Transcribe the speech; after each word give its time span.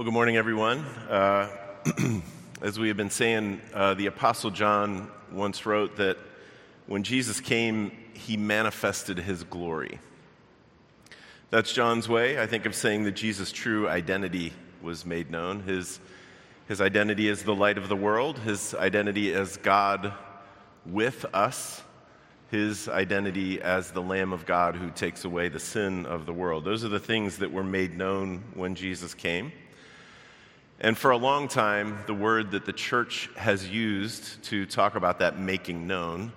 Well, 0.00 0.06
good 0.06 0.14
morning, 0.14 0.38
everyone. 0.38 0.78
Uh, 1.10 1.54
as 2.62 2.78
we 2.78 2.88
have 2.88 2.96
been 2.96 3.10
saying, 3.10 3.60
uh, 3.74 3.92
the 3.92 4.06
Apostle 4.06 4.50
John 4.50 5.10
once 5.30 5.66
wrote 5.66 5.96
that 5.96 6.16
when 6.86 7.02
Jesus 7.02 7.38
came, 7.38 7.92
he 8.14 8.38
manifested 8.38 9.18
his 9.18 9.44
glory. 9.44 10.00
That's 11.50 11.74
John's 11.74 12.08
way, 12.08 12.40
I 12.40 12.46
think, 12.46 12.64
of 12.64 12.74
saying 12.74 13.04
that 13.04 13.12
Jesus' 13.12 13.52
true 13.52 13.90
identity 13.90 14.54
was 14.80 15.04
made 15.04 15.30
known. 15.30 15.64
His, 15.64 16.00
his 16.66 16.80
identity 16.80 17.28
as 17.28 17.42
the 17.42 17.54
light 17.54 17.76
of 17.76 17.90
the 17.90 17.96
world, 17.96 18.38
his 18.38 18.74
identity 18.74 19.34
as 19.34 19.58
God 19.58 20.14
with 20.86 21.26
us, 21.34 21.82
his 22.50 22.88
identity 22.88 23.60
as 23.60 23.90
the 23.90 24.00
Lamb 24.00 24.32
of 24.32 24.46
God 24.46 24.76
who 24.76 24.88
takes 24.92 25.26
away 25.26 25.50
the 25.50 25.60
sin 25.60 26.06
of 26.06 26.24
the 26.24 26.32
world. 26.32 26.64
Those 26.64 26.86
are 26.86 26.88
the 26.88 26.98
things 26.98 27.36
that 27.36 27.52
were 27.52 27.62
made 27.62 27.98
known 27.98 28.44
when 28.54 28.74
Jesus 28.74 29.12
came. 29.12 29.52
And 30.82 30.96
for 30.96 31.10
a 31.10 31.16
long 31.16 31.46
time, 31.46 31.98
the 32.06 32.14
word 32.14 32.52
that 32.52 32.64
the 32.64 32.72
church 32.72 33.28
has 33.36 33.68
used 33.68 34.42
to 34.44 34.64
talk 34.64 34.94
about 34.94 35.18
that 35.18 35.38
making 35.38 35.86
known 35.86 36.32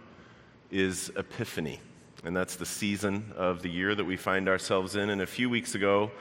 is 0.69 1.13
epiphany. 1.15 1.79
And 2.25 2.35
that's 2.35 2.57
the 2.57 2.65
season 2.65 3.31
of 3.37 3.61
the 3.61 3.69
year 3.69 3.95
that 3.95 4.03
we 4.03 4.17
find 4.17 4.49
ourselves 4.49 4.97
in. 4.97 5.11
And 5.11 5.21
a 5.21 5.25
few 5.25 5.49
weeks 5.49 5.75
ago, 5.75 6.11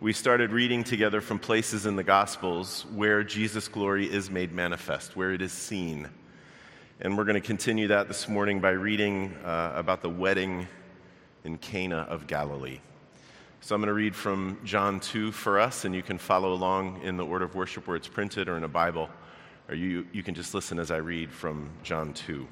we 0.00 0.14
started 0.14 0.52
reading 0.52 0.84
together 0.84 1.20
from 1.20 1.38
places 1.38 1.84
in 1.84 1.96
the 1.96 2.02
Gospels 2.02 2.86
where 2.94 3.22
Jesus' 3.22 3.68
glory 3.68 4.10
is 4.10 4.30
made 4.30 4.52
manifest, 4.52 5.14
where 5.14 5.32
it 5.32 5.42
is 5.42 5.52
seen. 5.52 6.08
And 7.02 7.18
we're 7.18 7.24
going 7.24 7.34
to 7.34 7.46
continue 7.46 7.88
that 7.88 8.08
this 8.08 8.26
morning 8.26 8.58
by 8.58 8.70
reading 8.70 9.34
uh, 9.44 9.72
about 9.74 10.00
the 10.00 10.08
wedding 10.08 10.66
in 11.44 11.58
Cana 11.58 12.06
of 12.08 12.26
Galilee. 12.26 12.80
So 13.60 13.74
I'm 13.74 13.80
going 13.80 13.88
to 13.88 13.94
read 13.94 14.14
from 14.14 14.58
John 14.64 15.00
2 15.00 15.32
for 15.32 15.58
us, 15.58 15.84
and 15.84 15.94
you 15.94 16.02
can 16.02 16.18
follow 16.18 16.52
along 16.52 17.02
in 17.02 17.16
the 17.16 17.24
order 17.24 17.44
of 17.44 17.54
worship 17.54 17.86
where 17.88 17.96
it's 17.96 18.06
printed 18.06 18.48
or 18.48 18.56
in 18.56 18.64
a 18.64 18.68
Bible, 18.68 19.08
or 19.68 19.74
you, 19.74 20.06
you 20.12 20.22
can 20.22 20.34
just 20.34 20.54
listen 20.54 20.78
as 20.78 20.90
I 20.90 20.98
read 20.98 21.32
from 21.32 21.70
John 21.82 22.12
2. 22.12 22.46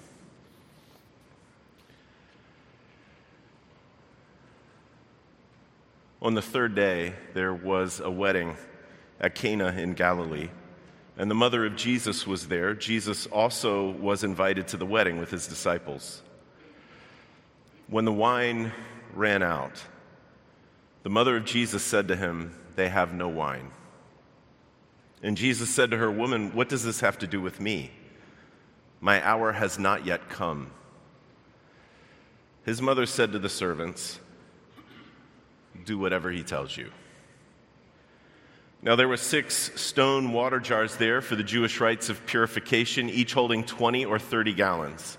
On 6.21 6.35
the 6.35 6.43
third 6.43 6.75
day, 6.75 7.13
there 7.35 7.53
was 7.53 8.01
a 8.01 8.11
wedding 8.11 8.57
at 9.21 9.35
Cana 9.35 9.69
in 9.77 9.93
Galilee, 9.93 10.49
and 11.19 11.31
the 11.31 11.35
mother 11.35 11.67
of 11.67 11.77
Jesus 11.77 12.27
was 12.27 12.49
there. 12.49 12.75
Jesus 12.75 13.27
also 13.27 13.91
was 13.91 14.25
invited 14.25 14.67
to 14.69 14.79
the 14.79 14.87
wedding 14.87 15.19
with 15.19 15.31
his 15.31 15.47
disciples. 15.47 16.23
When 17.89 18.07
the 18.07 18.13
wine 18.13 18.73
ran 19.13 19.43
out, 19.43 19.85
the 21.05 21.11
mother 21.11 21.37
of 21.37 21.45
Jesus 21.45 21.85
said 21.85 22.09
to 22.09 22.17
him, 22.17 22.55
They 22.75 22.89
have 22.89 23.15
no 23.15 23.29
wine. 23.29 23.71
And 25.23 25.37
Jesus 25.37 25.71
said 25.71 25.93
to 25.93 25.97
her, 25.99 26.11
Woman, 26.11 26.55
what 26.55 26.69
does 26.69 26.83
this 26.83 27.01
have 27.01 27.19
to 27.19 27.27
do 27.27 27.41
with 27.41 27.61
me? 27.61 27.93
My 29.01 29.25
hour 29.25 29.53
has 29.53 29.79
not 29.79 30.05
yet 30.05 30.29
come. 30.29 30.71
His 32.65 32.81
mother 32.81 33.05
said 33.05 33.33
to 33.33 33.39
the 33.39 33.51
servants, 33.51 34.19
Do 35.85 35.99
whatever 35.99 36.31
he 36.31 36.43
tells 36.43 36.77
you. 36.77 36.91
Now 38.81 38.97
there 38.97 39.09
were 39.09 39.19
six 39.19 39.79
stone 39.81 40.33
water 40.33 40.59
jars 40.59 40.97
there 40.97 41.21
for 41.21 41.37
the 41.37 41.43
Jewish 41.43 41.81
rites 41.81 42.09
of 42.09 42.25
purification, 42.25 43.11
each 43.11 43.35
holding 43.35 43.65
20 43.65 44.07
or 44.07 44.19
30 44.19 44.55
gallons. 44.55 45.19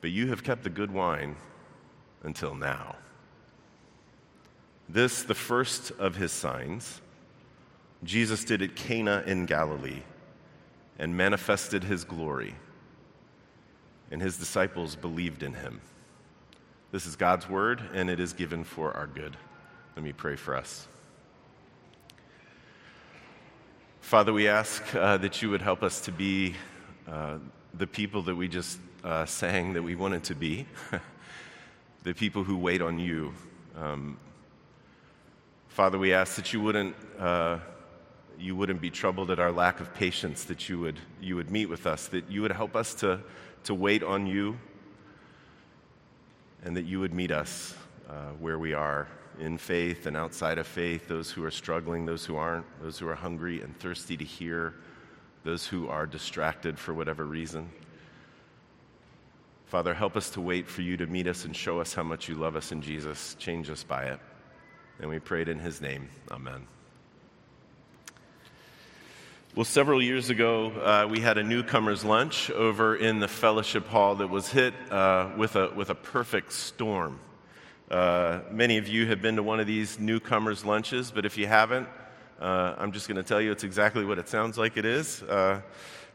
but 0.00 0.10
you 0.10 0.28
have 0.28 0.42
kept 0.42 0.62
the 0.62 0.70
good 0.70 0.90
wine 0.90 1.36
until 2.22 2.54
now. 2.54 2.96
This, 4.88 5.22
the 5.22 5.34
first 5.34 5.92
of 5.92 6.16
his 6.16 6.32
signs, 6.32 7.00
Jesus 8.02 8.44
did 8.44 8.62
at 8.62 8.74
Cana 8.74 9.22
in 9.26 9.46
Galilee 9.46 10.02
and 10.98 11.16
manifested 11.16 11.84
his 11.84 12.04
glory, 12.04 12.54
and 14.10 14.20
his 14.20 14.36
disciples 14.36 14.96
believed 14.96 15.42
in 15.42 15.54
him. 15.54 15.80
This 16.92 17.06
is 17.06 17.14
God's 17.14 17.48
word, 17.48 17.82
and 17.94 18.10
it 18.10 18.18
is 18.18 18.32
given 18.32 18.64
for 18.64 18.96
our 18.96 19.06
good. 19.06 19.36
Let 19.94 20.04
me 20.04 20.12
pray 20.12 20.34
for 20.34 20.56
us. 20.56 20.88
Father, 24.00 24.32
we 24.32 24.48
ask 24.48 24.94
uh, 24.94 25.18
that 25.18 25.40
you 25.40 25.50
would 25.50 25.62
help 25.62 25.84
us 25.84 26.00
to 26.00 26.10
be 26.10 26.54
uh, 27.06 27.38
the 27.74 27.86
people 27.86 28.22
that 28.22 28.34
we 28.34 28.48
just 28.48 28.80
uh, 29.04 29.24
that 29.24 29.82
we 29.82 29.94
wanted 29.94 30.24
to 30.24 30.34
be, 30.34 30.66
the 32.02 32.14
people 32.14 32.44
who 32.44 32.56
wait 32.56 32.82
on 32.82 32.98
you. 32.98 33.32
Um, 33.76 34.18
Father, 35.68 35.98
we 35.98 36.12
ask 36.12 36.36
that 36.36 36.52
you 36.52 36.60
wouldn't, 36.60 36.94
uh, 37.18 37.58
you 38.38 38.56
wouldn't 38.56 38.80
be 38.80 38.90
troubled 38.90 39.30
at 39.30 39.38
our 39.38 39.52
lack 39.52 39.80
of 39.80 39.94
patience, 39.94 40.44
that 40.44 40.68
you 40.68 40.78
would, 40.78 40.98
you 41.20 41.36
would 41.36 41.50
meet 41.50 41.66
with 41.66 41.86
us, 41.86 42.08
that 42.08 42.30
you 42.30 42.42
would 42.42 42.52
help 42.52 42.76
us 42.76 42.94
to, 42.94 43.20
to 43.64 43.74
wait 43.74 44.02
on 44.02 44.26
you, 44.26 44.58
and 46.64 46.76
that 46.76 46.84
you 46.84 47.00
would 47.00 47.14
meet 47.14 47.30
us 47.30 47.74
uh, 48.08 48.30
where 48.38 48.58
we 48.58 48.74
are 48.74 49.08
in 49.38 49.56
faith 49.56 50.06
and 50.06 50.16
outside 50.16 50.58
of 50.58 50.66
faith, 50.66 51.08
those 51.08 51.30
who 51.30 51.42
are 51.44 51.50
struggling, 51.50 52.04
those 52.04 52.24
who 52.26 52.36
aren't, 52.36 52.66
those 52.82 52.98
who 52.98 53.08
are 53.08 53.14
hungry 53.14 53.62
and 53.62 53.78
thirsty 53.78 54.16
to 54.16 54.24
hear, 54.24 54.74
those 55.44 55.66
who 55.66 55.88
are 55.88 56.06
distracted 56.06 56.78
for 56.78 56.92
whatever 56.92 57.24
reason. 57.24 57.70
Father, 59.70 59.94
help 59.94 60.16
us 60.16 60.30
to 60.30 60.40
wait 60.40 60.66
for 60.66 60.82
you 60.82 60.96
to 60.96 61.06
meet 61.06 61.28
us 61.28 61.44
and 61.44 61.54
show 61.54 61.78
us 61.80 61.94
how 61.94 62.02
much 62.02 62.28
you 62.28 62.34
love 62.34 62.56
us 62.56 62.72
in 62.72 62.82
Jesus. 62.82 63.36
Change 63.38 63.70
us 63.70 63.84
by 63.84 64.06
it. 64.06 64.18
And 64.98 65.08
we 65.08 65.20
prayed 65.20 65.48
in 65.48 65.60
his 65.60 65.80
name. 65.80 66.08
Amen. 66.28 66.66
Well, 69.54 69.64
several 69.64 70.02
years 70.02 70.28
ago, 70.28 70.72
uh, 70.72 71.06
we 71.08 71.20
had 71.20 71.38
a 71.38 71.44
newcomers' 71.44 72.04
lunch 72.04 72.50
over 72.50 72.96
in 72.96 73.20
the 73.20 73.28
fellowship 73.28 73.86
hall 73.86 74.16
that 74.16 74.26
was 74.26 74.48
hit 74.48 74.74
uh, 74.90 75.30
with, 75.36 75.54
a, 75.54 75.70
with 75.70 75.90
a 75.90 75.94
perfect 75.94 76.52
storm. 76.52 77.20
Uh, 77.88 78.40
many 78.50 78.76
of 78.76 78.88
you 78.88 79.06
have 79.06 79.22
been 79.22 79.36
to 79.36 79.44
one 79.44 79.60
of 79.60 79.68
these 79.68 80.00
newcomers' 80.00 80.64
lunches, 80.64 81.12
but 81.12 81.24
if 81.24 81.38
you 81.38 81.46
haven't, 81.46 81.88
uh, 82.40 82.74
I'm 82.76 82.90
just 82.90 83.06
going 83.06 83.18
to 83.18 83.22
tell 83.22 83.40
you 83.40 83.52
it's 83.52 83.62
exactly 83.62 84.04
what 84.04 84.18
it 84.18 84.28
sounds 84.28 84.58
like 84.58 84.76
it 84.76 84.84
is. 84.84 85.22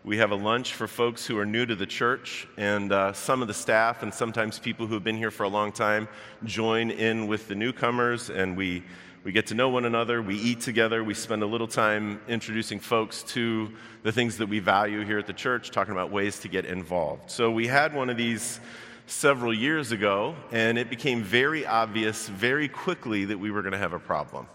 We 0.05 0.17
have 0.17 0.29
a 0.29 0.35
lunch 0.35 0.75
for 0.75 0.87
folks 0.87 1.25
who 1.25 1.35
are 1.39 1.47
new 1.47 1.65
to 1.65 1.75
the 1.75 1.87
church, 1.87 2.47
and 2.57 2.91
uh, 2.91 3.13
some 3.13 3.41
of 3.41 3.47
the 3.47 3.55
staff 3.55 4.03
and 4.03 4.13
sometimes 4.13 4.59
people 4.59 4.85
who 4.85 4.93
have 4.93 5.03
been 5.03 5.17
here 5.17 5.31
for 5.31 5.45
a 5.45 5.49
long 5.49 5.71
time 5.71 6.07
join 6.43 6.91
in 6.91 7.25
with 7.25 7.47
the 7.47 7.55
newcomers, 7.55 8.29
and 8.29 8.55
we, 8.55 8.83
we 9.23 9.31
get 9.31 9.47
to 9.47 9.55
know 9.55 9.69
one 9.69 9.83
another. 9.83 10.21
We 10.21 10.35
eat 10.35 10.61
together. 10.61 11.03
We 11.03 11.15
spend 11.15 11.41
a 11.41 11.47
little 11.47 11.67
time 11.67 12.21
introducing 12.27 12.79
folks 12.79 13.23
to 13.33 13.71
the 14.03 14.11
things 14.11 14.37
that 14.37 14.47
we 14.47 14.59
value 14.59 15.03
here 15.03 15.17
at 15.17 15.25
the 15.25 15.33
church, 15.33 15.71
talking 15.71 15.93
about 15.93 16.11
ways 16.11 16.37
to 16.41 16.49
get 16.49 16.65
involved. 16.65 17.31
So 17.31 17.49
we 17.49 17.65
had 17.65 17.95
one 17.95 18.11
of 18.11 18.15
these 18.15 18.59
several 19.07 19.55
years 19.55 19.91
ago, 19.91 20.35
and 20.51 20.77
it 20.77 20.91
became 20.91 21.23
very 21.23 21.65
obvious 21.65 22.29
very 22.29 22.67
quickly 22.67 23.25
that 23.25 23.39
we 23.39 23.49
were 23.49 23.63
going 23.63 23.73
to 23.73 23.79
have 23.79 23.93
a 23.93 23.99
problem. 23.99 24.45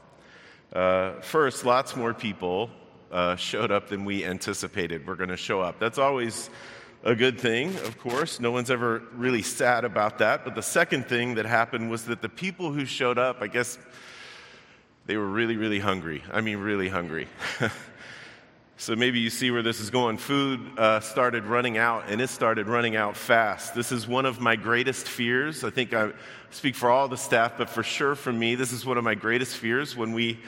Uh, 0.73 1.15
first, 1.23 1.67
lots 1.67 1.97
more 1.97 2.15
people 2.15 2.71
uh, 3.11 3.37
showed 3.37 3.71
up 3.71 3.89
than 3.89 4.05
we 4.05 4.25
anticipated 4.25 5.07
were 5.07 5.17
going 5.17 5.31
to 5.31 5.37
show 5.37 5.61
up. 5.61 5.79
That's 5.79 5.99
always 5.99 6.51
a 7.03 7.15
good 7.15 7.41
thing, 7.41 7.75
of 7.79 7.99
course. 7.99 8.41
No 8.41 8.51
one's 8.51 8.71
ever 8.71 9.03
really 9.15 9.43
sad 9.43 9.85
about 9.85 10.19
that. 10.19 10.45
But 10.45 10.55
the 10.55 10.63
second 10.63 11.07
thing 11.07 11.35
that 11.37 11.47
happened 11.47 11.91
was 11.91 12.05
that 12.05 12.23
the 12.23 12.29
people 12.29 12.73
who 12.73 12.85
showed 12.85 13.19
up, 13.19 13.39
I 13.41 13.47
guess, 13.47 13.79
they 15.07 15.17
were 15.17 15.27
really, 15.27 15.57
really 15.57 15.79
hungry. 15.79 16.23
I 16.31 16.41
mean, 16.41 16.59
really 16.59 16.89
hungry. 16.89 17.27
so 18.77 18.95
maybe 18.95 19.19
you 19.19 19.31
see 19.31 19.51
where 19.51 19.63
this 19.63 19.81
is 19.81 19.91
going. 19.91 20.19
Food 20.19 20.61
uh, 20.79 21.01
started 21.01 21.45
running 21.45 21.79
out, 21.79 22.05
and 22.09 22.21
it 22.21 22.29
started 22.29 22.67
running 22.67 22.97
out 22.97 23.17
fast. 23.17 23.75
This 23.75 23.93
is 23.93 24.07
one 24.07 24.27
of 24.27 24.41
my 24.41 24.57
greatest 24.57 25.09
fears. 25.09 25.65
I 25.65 25.71
think 25.71 25.95
I 25.95 26.13
speak 26.51 26.75
for 26.75 26.91
all 26.91 27.09
the 27.09 27.17
staff, 27.17 27.55
but 27.57 27.71
for 27.71 27.83
sure 27.83 28.15
for 28.15 28.33
me, 28.33 28.55
this 28.57 28.73
is 28.73 28.85
one 28.85 28.99
of 28.99 29.05
my 29.05 29.15
greatest 29.15 29.57
fears 29.57 29.97
when 29.97 30.13
we 30.13 30.39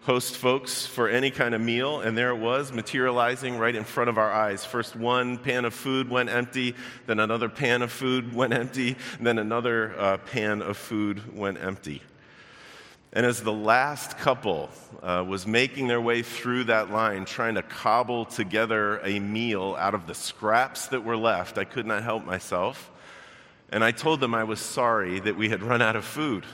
host 0.00 0.36
folks 0.36 0.86
for 0.86 1.08
any 1.08 1.30
kind 1.30 1.54
of 1.54 1.60
meal, 1.60 2.00
and 2.00 2.16
there 2.16 2.30
it 2.30 2.38
was 2.38 2.72
materializing 2.72 3.58
right 3.58 3.74
in 3.74 3.84
front 3.84 4.08
of 4.08 4.16
our 4.16 4.32
eyes. 4.32 4.64
First, 4.64 4.96
one 4.96 5.36
pan 5.38 5.64
of 5.64 5.74
food 5.74 6.08
went 6.08 6.30
empty, 6.30 6.74
then 7.06 7.20
another 7.20 7.48
pan 7.48 7.82
of 7.82 7.92
food 7.92 8.34
went 8.34 8.54
empty, 8.54 8.96
then 9.20 9.38
another 9.38 9.98
uh, 9.98 10.16
pan 10.18 10.62
of 10.62 10.76
food 10.76 11.36
went 11.36 11.58
empty. 11.62 12.02
And 13.12 13.24
as 13.24 13.42
the 13.42 13.52
last 13.52 14.18
couple 14.18 14.68
uh, 15.02 15.24
was 15.26 15.46
making 15.46 15.88
their 15.88 16.00
way 16.00 16.22
through 16.22 16.64
that 16.64 16.90
line, 16.90 17.24
trying 17.24 17.54
to 17.54 17.62
cobble 17.62 18.26
together 18.26 18.98
a 18.98 19.18
meal 19.18 19.76
out 19.78 19.94
of 19.94 20.06
the 20.06 20.14
scraps 20.14 20.88
that 20.88 21.04
were 21.04 21.16
left, 21.16 21.56
I 21.58 21.64
could 21.64 21.86
not 21.86 22.02
help 22.02 22.24
myself. 22.24 22.90
And 23.70 23.82
I 23.82 23.92
told 23.92 24.20
them 24.20 24.34
I 24.34 24.44
was 24.44 24.60
sorry 24.60 25.20
that 25.20 25.36
we 25.36 25.48
had 25.48 25.62
run 25.62 25.82
out 25.82 25.96
of 25.96 26.04
food. 26.04 26.44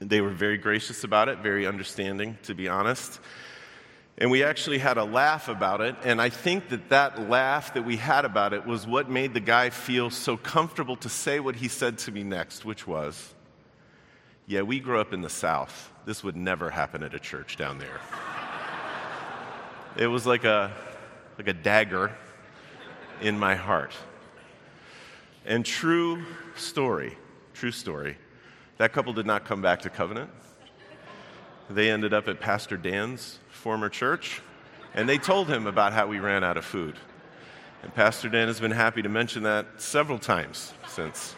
They 0.00 0.20
were 0.20 0.30
very 0.30 0.58
gracious 0.58 1.02
about 1.02 1.28
it, 1.28 1.38
very 1.38 1.66
understanding, 1.66 2.38
to 2.44 2.54
be 2.54 2.68
honest. 2.68 3.18
And 4.16 4.30
we 4.30 4.42
actually 4.42 4.78
had 4.78 4.96
a 4.96 5.04
laugh 5.04 5.48
about 5.48 5.80
it. 5.80 5.96
And 6.04 6.20
I 6.20 6.28
think 6.28 6.68
that 6.70 6.88
that 6.90 7.28
laugh 7.28 7.74
that 7.74 7.84
we 7.84 7.96
had 7.96 8.24
about 8.24 8.52
it 8.52 8.66
was 8.66 8.86
what 8.86 9.08
made 9.08 9.34
the 9.34 9.40
guy 9.40 9.70
feel 9.70 10.10
so 10.10 10.36
comfortable 10.36 10.96
to 10.96 11.08
say 11.08 11.40
what 11.40 11.56
he 11.56 11.68
said 11.68 11.98
to 11.98 12.12
me 12.12 12.24
next, 12.24 12.64
which 12.64 12.86
was, 12.86 13.34
Yeah, 14.46 14.62
we 14.62 14.80
grew 14.80 15.00
up 15.00 15.12
in 15.12 15.20
the 15.20 15.30
South. 15.30 15.92
This 16.04 16.24
would 16.24 16.36
never 16.36 16.70
happen 16.70 17.02
at 17.02 17.14
a 17.14 17.20
church 17.20 17.56
down 17.56 17.78
there. 17.78 18.00
it 19.96 20.06
was 20.06 20.26
like 20.26 20.44
a, 20.44 20.72
like 21.38 21.48
a 21.48 21.52
dagger 21.52 22.12
in 23.20 23.38
my 23.38 23.54
heart. 23.54 23.92
And 25.44 25.64
true 25.64 26.24
story, 26.56 27.16
true 27.54 27.72
story. 27.72 28.16
That 28.78 28.92
couple 28.92 29.12
did 29.12 29.26
not 29.26 29.44
come 29.44 29.60
back 29.60 29.82
to 29.82 29.90
Covenant. 29.90 30.30
They 31.68 31.90
ended 31.90 32.14
up 32.14 32.28
at 32.28 32.38
Pastor 32.38 32.76
Dan's 32.76 33.40
former 33.50 33.88
church, 33.88 34.40
and 34.94 35.08
they 35.08 35.18
told 35.18 35.48
him 35.48 35.66
about 35.66 35.92
how 35.92 36.06
we 36.06 36.20
ran 36.20 36.44
out 36.44 36.56
of 36.56 36.64
food. 36.64 36.96
And 37.82 37.92
Pastor 37.92 38.28
Dan 38.28 38.46
has 38.46 38.60
been 38.60 38.70
happy 38.70 39.02
to 39.02 39.08
mention 39.08 39.42
that 39.42 39.66
several 39.78 40.18
times 40.18 40.72
since. 40.86 41.34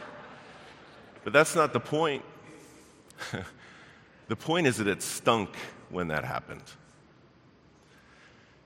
But 1.25 1.33
that's 1.33 1.57
not 1.57 1.73
the 1.73 1.81
point. 1.81 2.23
the 4.29 4.37
point 4.37 4.67
is 4.67 4.77
that 4.77 4.87
it 4.87 5.03
stunk 5.03 5.49
when 5.89 6.09
that 6.09 6.25
happened. 6.25 6.63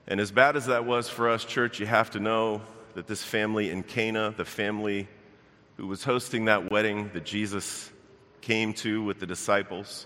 And 0.05 0.19
as 0.19 0.31
bad 0.31 0.57
as 0.57 0.65
that 0.65 0.85
was 0.85 1.09
for 1.09 1.29
us, 1.29 1.45
church, 1.45 1.79
you 1.79 1.85
have 1.85 2.11
to 2.11 2.19
know 2.19 2.61
that 2.93 3.07
this 3.07 3.23
family 3.23 3.71
in 3.71 3.83
Cana, 3.83 4.33
the 4.35 4.45
family 4.45 5.07
who 5.77 5.87
was 5.87 6.03
hosting 6.03 6.45
that 6.45 6.69
wedding 6.71 7.09
that 7.13 7.25
Jesus 7.25 7.89
came 8.45 8.73
to 8.73 9.03
with 9.03 9.19
the 9.19 9.25
disciples. 9.25 10.05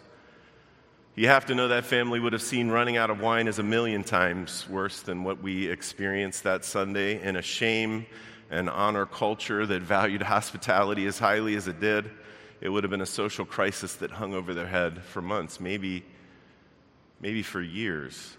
You 1.13 1.27
have 1.27 1.47
to 1.47 1.55
know 1.55 1.67
that 1.67 1.83
family 1.83 2.21
would 2.21 2.31
have 2.31 2.41
seen 2.41 2.69
running 2.69 2.95
out 2.95 3.09
of 3.09 3.19
wine 3.19 3.49
as 3.49 3.59
a 3.59 3.63
million 3.63 4.01
times 4.01 4.65
worse 4.69 5.01
than 5.01 5.25
what 5.25 5.43
we 5.43 5.67
experienced 5.67 6.45
that 6.45 6.63
Sunday 6.63 7.21
in 7.21 7.35
a 7.35 7.41
shame 7.41 8.05
and 8.49 8.69
honor 8.69 9.05
culture 9.05 9.65
that 9.65 9.81
valued 9.81 10.21
hospitality 10.35 11.05
as 11.05 11.19
highly 11.19 11.55
as 11.55 11.67
it 11.67 11.81
did. 11.81 12.09
It 12.61 12.69
would 12.69 12.85
have 12.85 12.91
been 12.91 13.01
a 13.01 13.05
social 13.05 13.43
crisis 13.43 13.95
that 13.95 14.09
hung 14.09 14.33
over 14.33 14.53
their 14.53 14.67
head 14.67 15.03
for 15.03 15.21
months, 15.21 15.59
maybe, 15.59 16.05
maybe 17.19 17.43
for 17.43 17.61
years. 17.61 18.37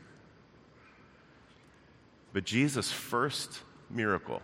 But 2.33 2.45
Jesus' 2.45 2.91
first 2.91 3.61
miracle, 3.91 4.41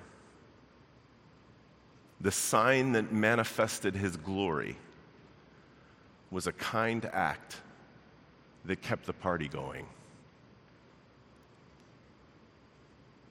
the 2.21 2.31
sign 2.31 2.93
that 2.93 3.11
manifested 3.11 3.95
his 3.95 4.19
glory, 4.19 4.77
was 6.31 6.47
a 6.47 6.53
kind 6.53 7.09
act 7.13 7.61
that 8.65 8.83
kept 8.83 9.07
the 9.07 9.13
party 9.13 9.49
going. 9.49 9.87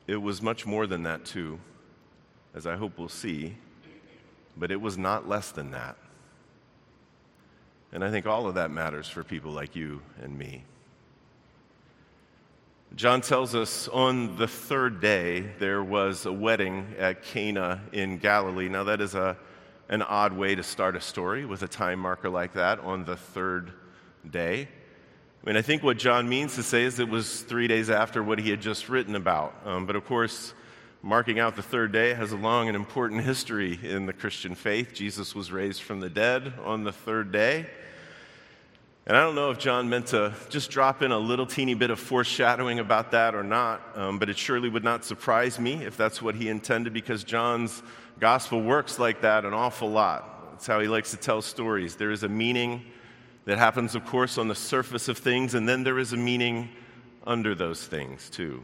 It 0.07 0.18
was 0.18 0.42
much 0.42 0.65
more 0.65 0.88
than 0.88 1.03
that, 1.03 1.25
too, 1.25 1.59
as 2.53 2.68
I 2.68 2.75
hope 2.75 2.97
we'll 2.97 3.09
see, 3.09 3.57
but 4.56 4.71
it 4.71 4.80
was 4.80 4.97
not 4.97 5.27
less 5.27 5.51
than 5.51 5.71
that. 5.71 5.97
And 7.92 8.03
I 8.03 8.12
think 8.12 8.25
all 8.25 8.47
of 8.47 8.56
that 8.56 8.71
matters 8.71 9.07
for 9.09 9.24
people 9.24 9.51
like 9.51 9.75
you 9.75 10.01
and 10.21 10.38
me. 10.38 10.63
John 12.95 13.19
tells 13.19 13.56
us 13.56 13.89
on 13.89 14.38
the 14.38 14.48
third 14.48 15.01
day 15.01 15.41
there 15.59 15.83
was 15.83 16.25
a 16.25 16.31
wedding 16.31 16.95
at 16.98 17.24
Cana 17.24 17.81
in 17.91 18.19
Galilee. 18.19 18.69
Now, 18.69 18.86
that 18.86 19.01
is 19.01 19.15
a 19.15 19.36
an 19.90 20.02
odd 20.02 20.34
way 20.34 20.56
to 20.56 20.64
start 20.64 20.96
a 20.96 21.02
story 21.02 21.46
with 21.46 21.62
a 21.62 21.68
time 21.68 22.00
marker 22.00 22.30
like 22.30 22.54
that 22.54 22.80
on 22.80 23.06
the 23.06 23.16
third 23.16 23.72
day. 24.30 24.68
I 25.44 25.48
mean, 25.50 25.58
I 25.58 25.62
think 25.62 25.84
what 25.84 25.98
John 25.98 26.28
means 26.28 26.56
to 26.56 26.64
say 26.64 26.84
is 26.84 27.00
it 27.00 27.08
was 27.08 27.42
three 27.42 27.68
days 27.68 27.90
after 27.90 28.24
what 28.24 28.40
he 28.40 28.50
had 28.50 28.62
just 28.62 28.90
written 28.90 29.16
about. 29.16 29.56
Um, 29.64 29.86
but 29.86 29.96
of 29.96 30.06
course, 30.06 30.54
marking 31.04 31.38
out 31.38 31.56
the 31.56 31.62
third 31.62 31.92
day 31.92 32.16
has 32.16 32.32
a 32.32 32.36
long 32.36 32.68
and 32.68 32.76
important 32.76 33.24
history 33.24 33.80
in 33.84 34.08
the 34.08 34.14
Christian 34.14 34.56
faith. 34.56 34.92
Jesus 34.94 35.36
was 35.36 35.52
raised 35.52 35.84
from 35.84 36.00
the 36.00 36.10
dead 36.10 36.54
on 36.64 36.84
the 36.84 36.92
third 36.92 37.32
day. 37.32 37.68
And 39.06 39.16
I 39.16 39.22
don't 39.22 39.36
know 39.36 39.52
if 39.52 39.60
John 39.60 39.88
meant 39.88 40.08
to 40.08 40.34
just 40.50 40.72
drop 40.72 41.04
in 41.04 41.12
a 41.12 41.20
little 41.20 41.46
teeny 41.46 41.76
bit 41.76 41.92
of 41.92 42.00
foreshadowing 42.00 42.80
about 42.80 43.12
that 43.12 43.36
or 43.36 43.44
not, 43.44 43.84
um, 43.94 44.18
but 44.18 44.30
it 44.30 44.38
surely 44.40 44.68
would 44.68 44.84
not 44.84 45.06
surprise 45.06 45.60
me 45.60 45.86
if 45.86 45.96
that's 45.96 46.24
what 46.24 46.34
he 46.34 46.50
intended 46.50 46.92
because 46.92 47.24
John's 47.24 47.84
gospel 48.19 48.62
works 48.62 49.00
like 49.00 49.21
that 49.21 49.45
an 49.45 49.53
awful 49.53 49.89
lot. 49.89 50.51
That's 50.51 50.67
how 50.67 50.79
he 50.79 50.88
likes 50.88 51.12
to 51.12 51.17
tell 51.17 51.41
stories. 51.41 51.95
There 51.95 52.12
is 52.12 52.23
a 52.23 52.29
meaning 52.29 52.85
that 53.45 53.57
happens, 53.57 53.95
of 53.95 54.06
course, 54.06 54.38
on 54.38 54.47
the 54.47 54.56
surface 54.56 55.07
of 55.07 55.17
things, 55.17 55.53
and 55.53 55.67
then 55.67 55.83
there 55.83 56.00
is 56.00 56.13
a 56.13 56.17
meaning 56.17 56.69
under 57.27 57.53
those 57.53 57.85
things, 57.85 58.29
too. 58.29 58.63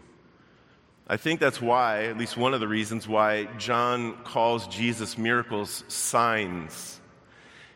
I 1.07 1.17
think 1.17 1.39
that's 1.39 1.61
why, 1.61 2.05
at 2.05 2.17
least 2.17 2.37
one 2.37 2.53
of 2.53 2.59
the 2.59 2.67
reasons 2.67 3.07
why, 3.07 3.45
John 3.57 4.15
calls 4.23 4.67
Jesus' 4.67 5.17
miracles 5.17 5.83
signs 5.87 7.01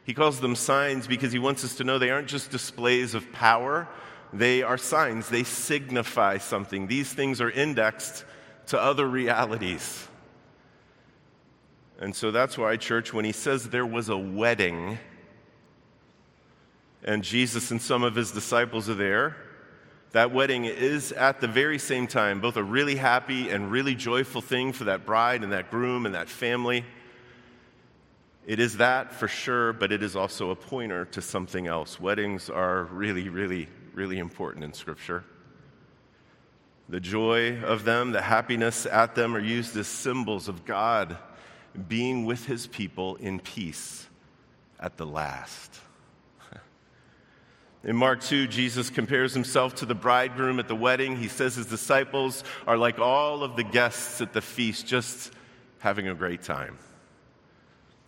he 0.06 0.14
calls 0.14 0.40
them 0.40 0.56
signs 0.56 1.08
because 1.08 1.32
he 1.32 1.40
wants 1.40 1.64
us 1.66 1.76
to 1.78 1.84
know 1.84 1.98
they 1.98 2.12
aren't 2.12 2.28
just 2.28 2.52
displays 2.52 3.16
of 3.16 3.32
power, 3.32 3.88
they 4.32 4.62
are 4.62 4.78
signs. 4.78 5.30
They 5.30 5.44
signify 5.44 6.38
something. 6.38 6.88
These 6.88 7.12
things 7.14 7.42
are 7.42 7.50
indexed 7.50 8.26
to 8.68 8.80
other 8.80 9.08
realities. 9.08 10.08
And 12.00 12.16
so 12.16 12.32
that's 12.32 12.58
why, 12.58 12.76
church, 12.78 13.14
when 13.14 13.26
he 13.26 13.32
says 13.32 13.70
there 13.70 13.86
was 13.86 14.10
a 14.10 14.18
wedding 14.18 15.00
and 17.04 17.24
Jesus 17.24 17.72
and 17.72 17.82
some 17.82 18.04
of 18.04 18.16
his 18.16 18.32
disciples 18.32 18.90
are 18.90 18.96
there, 18.96 19.38
that 20.12 20.34
wedding 20.34 20.66
is 20.66 21.12
at 21.12 21.40
the 21.40 21.48
very 21.48 21.78
same 21.78 22.08
time 22.08 22.42
both 22.42 22.58
a 22.58 22.64
really 22.64 22.96
happy 22.96 23.50
and 23.50 23.72
really 23.72 23.96
joyful 23.96 24.42
thing 24.42 24.74
for 24.74 24.86
that 24.86 25.06
bride 25.06 25.44
and 25.44 25.52
that 25.52 25.70
groom 25.70 26.06
and 26.06 26.16
that 26.16 26.30
family. 26.30 26.84
It 28.46 28.60
is 28.60 28.78
that 28.78 29.14
for 29.14 29.28
sure, 29.28 29.74
but 29.74 29.92
it 29.92 30.04
is 30.04 30.16
also 30.16 30.52
a 30.52 30.56
pointer 30.56 31.06
to 31.06 31.22
something 31.22 31.68
else. 31.68 32.00
Weddings 32.00 32.50
are 32.50 32.84
really, 32.86 33.30
really, 33.30 33.68
really 33.94 34.20
important 34.20 34.64
in 34.64 34.74
Scripture. 34.74 35.24
The 36.90 37.00
joy 37.00 37.62
of 37.64 37.86
them, 37.86 38.12
the 38.12 38.22
happiness 38.22 38.86
at 38.86 39.16
them 39.16 39.36
are 39.36 39.40
used 39.40 39.76
as 39.78 39.88
symbols 39.88 40.48
of 40.48 40.66
God 40.66 41.18
being 41.88 42.26
with 42.26 42.46
his 42.46 42.68
people 42.68 43.16
in 43.18 43.40
peace 43.40 44.08
at 44.80 44.98
the 44.98 45.06
last. 45.06 45.80
In 47.84 47.96
Mark 47.96 48.22
2, 48.22 48.48
Jesus 48.48 48.90
compares 48.90 49.34
himself 49.34 49.76
to 49.76 49.86
the 49.86 49.96
bridegroom 49.96 50.60
at 50.60 50.68
the 50.68 50.76
wedding. 50.76 51.18
He 51.18 51.28
says 51.28 51.56
his 51.56 51.68
disciples 51.68 52.44
are 52.66 52.78
like 52.78 53.00
all 53.00 53.44
of 53.44 53.56
the 53.56 53.64
guests 53.64 54.22
at 54.22 54.34
the 54.34 54.42
feast, 54.42 54.88
just 54.88 55.32
having 55.80 56.08
a 56.08 56.16
great 56.16 56.42
time. 56.42 56.78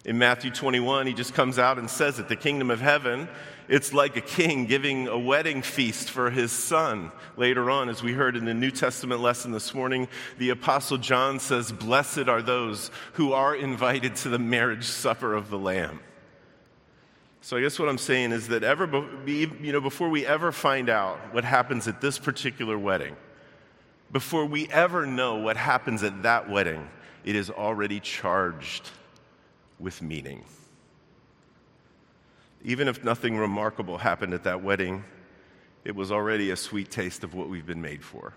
In 0.08 0.18
Matthew 0.18 0.52
21, 0.52 1.06
he 1.06 1.14
just 1.14 1.34
comes 1.34 1.60
out 1.60 1.78
and 1.78 1.90
says 1.90 2.18
it 2.18 2.30
the 2.30 2.38
kingdom 2.38 2.72
of 2.72 2.80
heaven, 2.80 3.28
it's 3.68 3.94
like 3.94 4.16
a 4.16 4.22
king 4.22 4.66
giving 4.66 5.10
a 5.10 5.20
wedding 5.20 5.62
feast 5.62 6.10
for 6.10 6.30
his 6.30 6.54
son. 6.54 7.12
Later 7.36 7.70
on, 7.70 7.90
as 7.90 8.02
we 8.02 8.14
heard 8.14 8.38
in 8.38 8.46
the 8.46 8.54
New 8.54 8.72
Testament 8.72 9.20
lesson 9.20 9.52
this 9.52 9.74
morning, 9.74 10.08
the 10.38 10.52
Apostle 10.52 10.98
John 10.98 11.42
says, 11.42 11.74
Blessed 11.74 12.30
are 12.30 12.42
those 12.42 12.90
who 13.14 13.34
are 13.34 13.54
invited 13.54 14.16
to 14.18 14.30
the 14.30 14.40
marriage 14.40 14.86
supper 14.86 15.34
of 15.34 15.50
the 15.50 15.60
Lamb. 15.60 16.00
So 17.42 17.58
I 17.58 17.62
guess 17.62 17.78
what 17.78 17.90
I'm 17.90 17.98
saying 17.98 18.32
is 18.32 18.48
that 18.48 18.64
ever, 18.64 18.86
you 19.26 19.74
know, 19.74 19.82
before 19.82 20.08
we 20.08 20.26
ever 20.26 20.54
find 20.54 20.90
out 20.90 21.20
what 21.34 21.44
happens 21.44 21.86
at 21.90 22.00
this 22.00 22.18
particular 22.18 22.80
wedding, 22.80 23.18
before 24.14 24.46
we 24.46 24.70
ever 24.70 25.06
know 25.06 25.36
what 25.36 25.58
happens 25.58 26.02
at 26.02 26.24
that 26.24 26.50
wedding, 26.50 26.88
it 27.26 27.36
is 27.36 27.50
already 27.50 28.00
charged 28.00 28.90
with 29.80 30.02
meaning. 30.02 30.44
Even 32.64 32.88
if 32.88 33.04
nothing 33.04 33.38
remarkable 33.38 33.98
happened 33.98 34.34
at 34.34 34.44
that 34.44 34.64
wedding, 34.64 35.04
it 35.86 35.96
was 35.96 36.12
already 36.12 36.52
a 36.52 36.56
sweet 36.56 36.92
taste 36.92 37.24
of 37.24 37.34
what 37.34 37.50
we've 37.50 37.66
been 37.66 37.82
made 37.82 38.04
for 38.04 38.34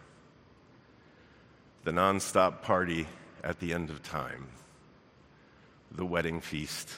the 1.82 1.90
nonstop 1.90 2.60
party 2.60 3.06
at 3.42 3.58
the 3.58 3.72
end 3.72 3.88
of 3.88 4.02
time, 4.02 4.46
the 5.90 6.04
wedding 6.04 6.40
feast, 6.40 6.90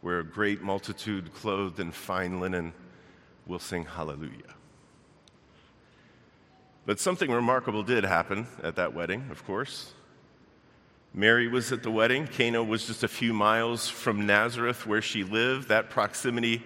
where 0.00 0.20
a 0.20 0.24
great 0.24 0.62
multitude 0.62 1.32
clothed 1.34 1.78
in 1.78 1.90
fine 1.90 2.40
linen 2.40 2.72
will 3.46 3.58
sing 3.58 3.84
hallelujah. 3.84 4.54
But 6.86 6.98
something 6.98 7.30
remarkable 7.30 7.82
did 7.82 8.04
happen 8.04 8.46
at 8.62 8.76
that 8.76 8.94
wedding, 8.94 9.28
of 9.30 9.44
course. 9.44 9.92
Mary 11.18 11.48
was 11.48 11.72
at 11.72 11.82
the 11.82 11.90
wedding. 11.90 12.26
Cana 12.26 12.62
was 12.62 12.86
just 12.86 13.02
a 13.02 13.08
few 13.08 13.32
miles 13.32 13.88
from 13.88 14.26
Nazareth, 14.26 14.86
where 14.86 15.00
she 15.00 15.24
lived. 15.24 15.68
That 15.68 15.88
proximity 15.88 16.62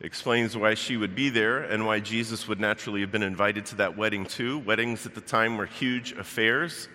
explains 0.00 0.56
why 0.56 0.74
she 0.74 0.96
would 0.96 1.16
be 1.16 1.28
there 1.28 1.58
and 1.58 1.84
why 1.84 1.98
Jesus 1.98 2.46
would 2.46 2.60
naturally 2.60 3.00
have 3.00 3.10
been 3.10 3.24
invited 3.24 3.66
to 3.66 3.74
that 3.76 3.96
wedding 3.96 4.26
too. 4.26 4.60
Weddings 4.60 5.06
at 5.06 5.16
the 5.16 5.20
time 5.20 5.56
were 5.56 5.66
huge 5.66 6.12
affairs. 6.12 6.88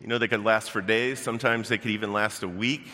You 0.00 0.06
know, 0.06 0.16
they 0.16 0.26
could 0.26 0.42
last 0.42 0.70
for 0.70 0.80
days, 0.80 1.18
sometimes 1.18 1.68
they 1.68 1.76
could 1.76 1.90
even 1.90 2.14
last 2.14 2.42
a 2.44 2.48
week. 2.48 2.88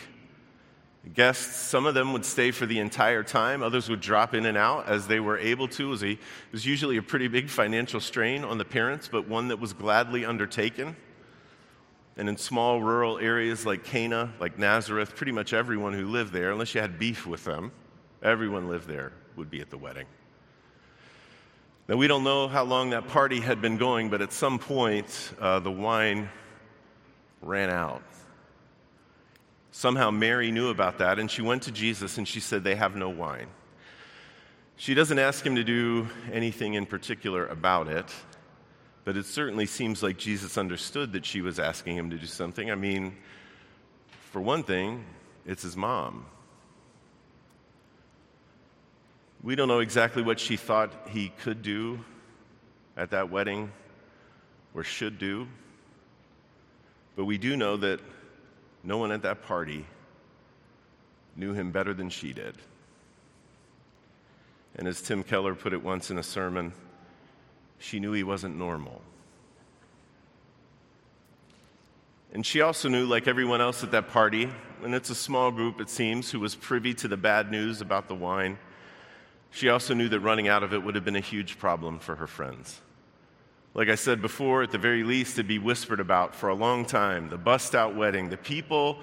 Guests, 1.13 1.55
some 1.55 1.85
of 1.85 1.93
them 1.93 2.11
would 2.11 2.25
stay 2.25 2.51
for 2.51 2.65
the 2.65 2.79
entire 2.79 3.23
time, 3.23 3.63
others 3.63 3.87
would 3.87 4.01
drop 4.01 4.33
in 4.33 4.45
and 4.45 4.57
out 4.57 4.85
as 4.85 5.07
they 5.07 5.21
were 5.21 5.37
able 5.37 5.69
to. 5.69 5.87
It 5.87 5.89
was, 5.89 6.03
a, 6.03 6.11
it 6.11 6.19
was 6.51 6.65
usually 6.65 6.97
a 6.97 7.01
pretty 7.01 7.29
big 7.29 7.47
financial 7.47 8.01
strain 8.01 8.43
on 8.43 8.57
the 8.57 8.65
parents, 8.65 9.07
but 9.09 9.29
one 9.29 9.47
that 9.47 9.61
was 9.61 9.71
gladly 9.71 10.25
undertaken. 10.25 10.97
And 12.17 12.27
in 12.27 12.35
small 12.37 12.81
rural 12.81 13.19
areas 13.19 13.65
like 13.65 13.83
Cana, 13.83 14.33
like 14.39 14.57
Nazareth, 14.57 15.15
pretty 15.15 15.31
much 15.31 15.53
everyone 15.53 15.93
who 15.93 16.07
lived 16.07 16.33
there, 16.33 16.51
unless 16.51 16.73
you 16.73 16.81
had 16.81 16.97
beef 16.97 17.27
with 17.27 17.43
them, 17.43 17.71
everyone 18.23 18.67
lived 18.67 18.87
there, 18.87 19.13
would 19.35 19.51
be 19.51 19.61
at 19.61 19.69
the 19.69 19.77
wedding. 19.77 20.07
Now, 21.87 21.95
we 21.95 22.07
don't 22.07 22.23
know 22.23 22.47
how 22.47 22.63
long 22.63 22.89
that 22.89 23.07
party 23.07 23.39
had 23.39 23.61
been 23.61 23.77
going, 23.77 24.09
but 24.09 24.21
at 24.21 24.33
some 24.33 24.59
point, 24.59 25.33
uh, 25.39 25.59
the 25.59 25.71
wine 25.71 26.29
ran 27.41 27.69
out. 27.69 28.01
Somehow 29.71 30.09
Mary 30.09 30.51
knew 30.51 30.69
about 30.69 30.97
that, 30.97 31.19
and 31.19 31.29
she 31.29 31.43
went 31.43 31.61
to 31.63 31.71
Jesus 31.71 32.17
and 32.17 32.27
she 32.27 32.39
said, 32.39 32.63
They 32.63 32.75
have 32.75 32.95
no 32.95 33.09
wine. 33.09 33.47
She 34.75 34.95
doesn't 34.95 35.19
ask 35.19 35.45
him 35.45 35.55
to 35.55 35.63
do 35.63 36.07
anything 36.31 36.73
in 36.73 36.85
particular 36.85 37.45
about 37.47 37.87
it, 37.87 38.11
but 39.07 39.15
it 39.15 39.25
certainly 39.25 39.65
seems 39.65 40.03
like 40.03 40.17
Jesus 40.17 40.57
understood 40.57 41.13
that 41.13 41.25
she 41.25 41.39
was 41.39 41.59
asking 41.59 41.95
him 41.95 42.09
to 42.09 42.17
do 42.17 42.25
something. 42.25 42.69
I 42.69 42.75
mean, 42.75 43.15
for 44.31 44.41
one 44.41 44.63
thing, 44.63 45.05
it's 45.45 45.63
his 45.63 45.77
mom. 45.77 46.25
We 49.41 49.55
don't 49.55 49.69
know 49.69 49.79
exactly 49.79 50.21
what 50.21 50.41
she 50.41 50.57
thought 50.57 51.07
he 51.07 51.29
could 51.29 51.61
do 51.61 52.03
at 52.97 53.11
that 53.11 53.29
wedding 53.29 53.71
or 54.73 54.83
should 54.83 55.17
do. 55.17 55.47
But 57.15 57.23
we 57.23 57.37
do 57.37 57.55
know 57.55 57.77
that 57.77 58.01
no 58.83 58.97
one 58.97 59.13
at 59.13 59.21
that 59.21 59.41
party 59.43 59.85
knew 61.37 61.53
him 61.53 61.71
better 61.71 61.93
than 61.93 62.09
she 62.09 62.33
did. 62.33 62.57
And 64.75 64.85
as 64.85 65.01
Tim 65.01 65.23
Keller 65.23 65.55
put 65.55 65.71
it 65.71 65.81
once 65.81 66.11
in 66.11 66.17
a 66.17 66.23
sermon, 66.23 66.73
she 67.79 67.99
knew 67.99 68.11
he 68.11 68.23
wasn't 68.23 68.55
normal. 68.57 69.01
And 72.33 72.45
she 72.45 72.61
also 72.61 72.89
knew, 72.89 73.05
like 73.05 73.27
everyone 73.27 73.61
else 73.61 73.83
at 73.83 73.91
that 73.91 74.09
party, 74.09 74.49
and 74.83 74.93
it's 74.93 75.09
a 75.09 75.15
small 75.15 75.51
group, 75.51 75.79
it 75.79 75.89
seems, 75.89 76.31
who 76.31 76.39
was 76.39 76.55
privy 76.55 76.93
to 76.95 77.07
the 77.07 77.17
bad 77.17 77.51
news 77.51 77.81
about 77.81 78.07
the 78.07 78.15
wine, 78.15 78.57
she 79.49 79.69
also 79.69 79.93
knew 79.93 80.09
that 80.09 80.19
running 80.19 80.47
out 80.47 80.61
of 80.61 80.73
it 80.73 80.83
would 80.83 80.95
have 80.95 81.05
been 81.05 81.15
a 81.15 81.21
huge 81.21 81.57
problem 81.57 81.99
for 81.99 82.15
her 82.15 82.27
friends. 82.27 82.81
Like 83.73 83.89
I 83.89 83.95
said 83.95 84.21
before, 84.21 84.63
at 84.63 84.71
the 84.71 84.77
very 84.77 85.03
least, 85.03 85.35
it'd 85.35 85.47
be 85.47 85.59
whispered 85.59 85.99
about 85.99 86.35
for 86.35 86.49
a 86.49 86.55
long 86.55 86.85
time 86.85 87.29
the 87.29 87.37
bust 87.37 87.75
out 87.75 87.95
wedding, 87.95 88.29
the 88.29 88.37
people 88.37 88.99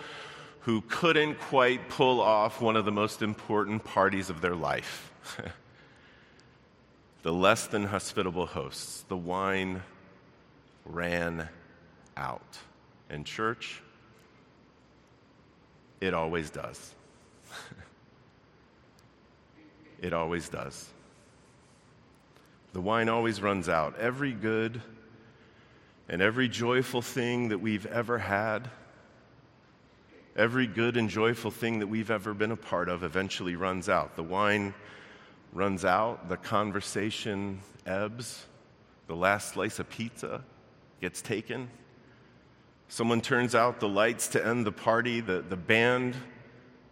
who 0.60 0.82
couldn't 0.82 1.38
quite 1.38 1.88
pull 1.88 2.20
off 2.20 2.60
one 2.60 2.76
of 2.76 2.84
the 2.84 2.92
most 2.92 3.22
important 3.22 3.84
parties 3.84 4.30
of 4.30 4.40
their 4.40 4.54
life. 4.54 5.12
the 7.24 7.32
less 7.32 7.66
than 7.66 7.86
hospitable 7.86 8.46
hosts. 8.46 9.04
The 9.08 9.16
wine 9.16 9.82
ran 10.84 11.48
out. 12.16 12.58
And, 13.08 13.24
church, 13.24 13.82
it 16.02 16.12
always 16.12 16.50
does. 16.50 16.94
it 20.02 20.12
always 20.12 20.50
does. 20.50 20.90
The 22.74 22.82
wine 22.82 23.08
always 23.08 23.40
runs 23.40 23.70
out. 23.70 23.98
Every 23.98 24.32
good 24.32 24.82
and 26.10 26.20
every 26.20 26.48
joyful 26.48 27.00
thing 27.00 27.48
that 27.48 27.58
we've 27.58 27.86
ever 27.86 28.18
had, 28.18 28.68
every 30.36 30.66
good 30.66 30.98
and 30.98 31.08
joyful 31.08 31.50
thing 31.50 31.78
that 31.78 31.86
we've 31.86 32.10
ever 32.10 32.34
been 32.34 32.52
a 32.52 32.56
part 32.56 32.90
of 32.90 33.02
eventually 33.02 33.56
runs 33.56 33.88
out. 33.88 34.14
The 34.14 34.22
wine 34.22 34.74
runs 35.54 35.84
out, 35.84 36.28
the 36.28 36.36
conversation 36.36 37.60
ebbs, 37.86 38.44
the 39.06 39.14
last 39.14 39.54
slice 39.54 39.78
of 39.78 39.88
pizza 39.88 40.42
gets 41.00 41.22
taken. 41.22 41.70
Someone 42.88 43.20
turns 43.20 43.54
out 43.54 43.80
the 43.80 43.88
lights 43.88 44.28
to 44.28 44.44
end 44.44 44.66
the 44.66 44.72
party, 44.72 45.20
the, 45.20 45.40
the 45.40 45.56
band 45.56 46.16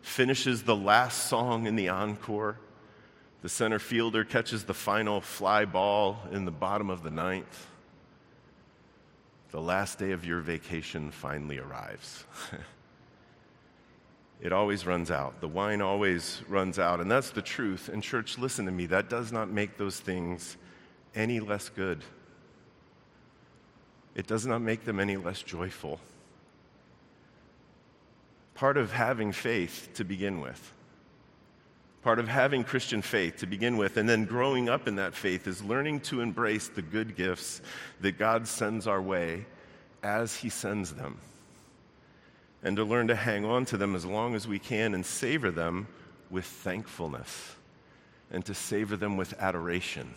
finishes 0.00 0.62
the 0.62 0.76
last 0.76 1.28
song 1.28 1.66
in 1.66 1.76
the 1.76 1.88
encore. 1.88 2.56
The 3.42 3.48
center 3.48 3.80
fielder 3.80 4.24
catches 4.24 4.64
the 4.64 4.74
final 4.74 5.20
fly 5.20 5.64
ball 5.64 6.20
in 6.30 6.44
the 6.44 6.52
bottom 6.52 6.90
of 6.90 7.02
the 7.02 7.10
ninth. 7.10 7.66
The 9.50 9.60
last 9.60 9.98
day 9.98 10.12
of 10.12 10.24
your 10.24 10.40
vacation 10.40 11.10
finally 11.10 11.58
arrives. 11.58 12.24
it 14.42 14.52
always 14.52 14.84
runs 14.84 15.10
out. 15.10 15.40
The 15.40 15.48
wine 15.48 15.80
always 15.80 16.42
runs 16.48 16.78
out. 16.78 17.00
And 17.00 17.10
that's 17.10 17.30
the 17.30 17.40
truth. 17.40 17.88
And, 17.88 18.02
church, 18.02 18.36
listen 18.36 18.66
to 18.66 18.72
me. 18.72 18.84
That 18.86 19.08
does 19.08 19.32
not 19.32 19.48
make 19.48 19.78
those 19.78 19.98
things 19.98 20.58
any 21.14 21.40
less 21.40 21.68
good, 21.70 22.02
it 24.14 24.26
does 24.26 24.46
not 24.46 24.60
make 24.60 24.84
them 24.84 25.00
any 25.00 25.16
less 25.16 25.42
joyful. 25.42 26.00
Part 28.54 28.76
of 28.76 28.92
having 28.92 29.32
faith 29.32 29.88
to 29.94 30.04
begin 30.04 30.40
with 30.40 30.72
Part 32.02 32.18
of 32.18 32.26
having 32.26 32.64
Christian 32.64 33.00
faith 33.00 33.36
to 33.38 33.46
begin 33.46 33.76
with, 33.76 33.96
and 33.96 34.08
then 34.08 34.24
growing 34.24 34.68
up 34.68 34.88
in 34.88 34.96
that 34.96 35.14
faith, 35.14 35.46
is 35.46 35.62
learning 35.62 36.00
to 36.00 36.20
embrace 36.20 36.66
the 36.66 36.82
good 36.82 37.16
gifts 37.16 37.62
that 38.00 38.18
God 38.18 38.48
sends 38.48 38.88
our 38.88 39.00
way 39.00 39.46
as 40.02 40.34
He 40.34 40.48
sends 40.48 40.92
them. 40.92 41.18
And 42.62 42.76
to 42.76 42.84
learn 42.84 43.08
to 43.08 43.16
hang 43.16 43.44
on 43.44 43.64
to 43.66 43.76
them 43.76 43.96
as 43.96 44.04
long 44.04 44.34
as 44.34 44.46
we 44.46 44.58
can 44.58 44.94
and 44.94 45.04
savor 45.04 45.50
them 45.50 45.88
with 46.30 46.44
thankfulness 46.44 47.56
and 48.30 48.44
to 48.46 48.54
savor 48.54 48.96
them 48.96 49.16
with 49.16 49.34
adoration. 49.40 50.14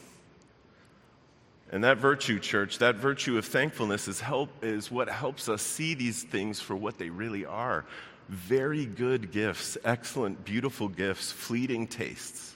And 1.72 1.84
that 1.84 1.98
virtue, 1.98 2.40
church, 2.40 2.78
that 2.78 2.96
virtue 2.96 3.38
of 3.38 3.46
thankfulness 3.46 4.08
is, 4.08 4.22
help, 4.22 4.50
is 4.64 4.92
what 4.92 5.10
helps 5.10 5.50
us 5.50 5.62
see 5.62 5.96
these 5.96 6.24
things 6.24 6.62
for 6.62 6.76
what 6.76 6.98
they 6.98 7.10
really 7.10 7.46
are 7.46 7.86
very 8.30 8.86
good 8.86 9.32
gifts, 9.32 9.78
excellent, 9.84 10.44
beautiful 10.46 10.88
gifts, 10.88 11.32
fleeting 11.32 11.88
tastes 11.88 12.56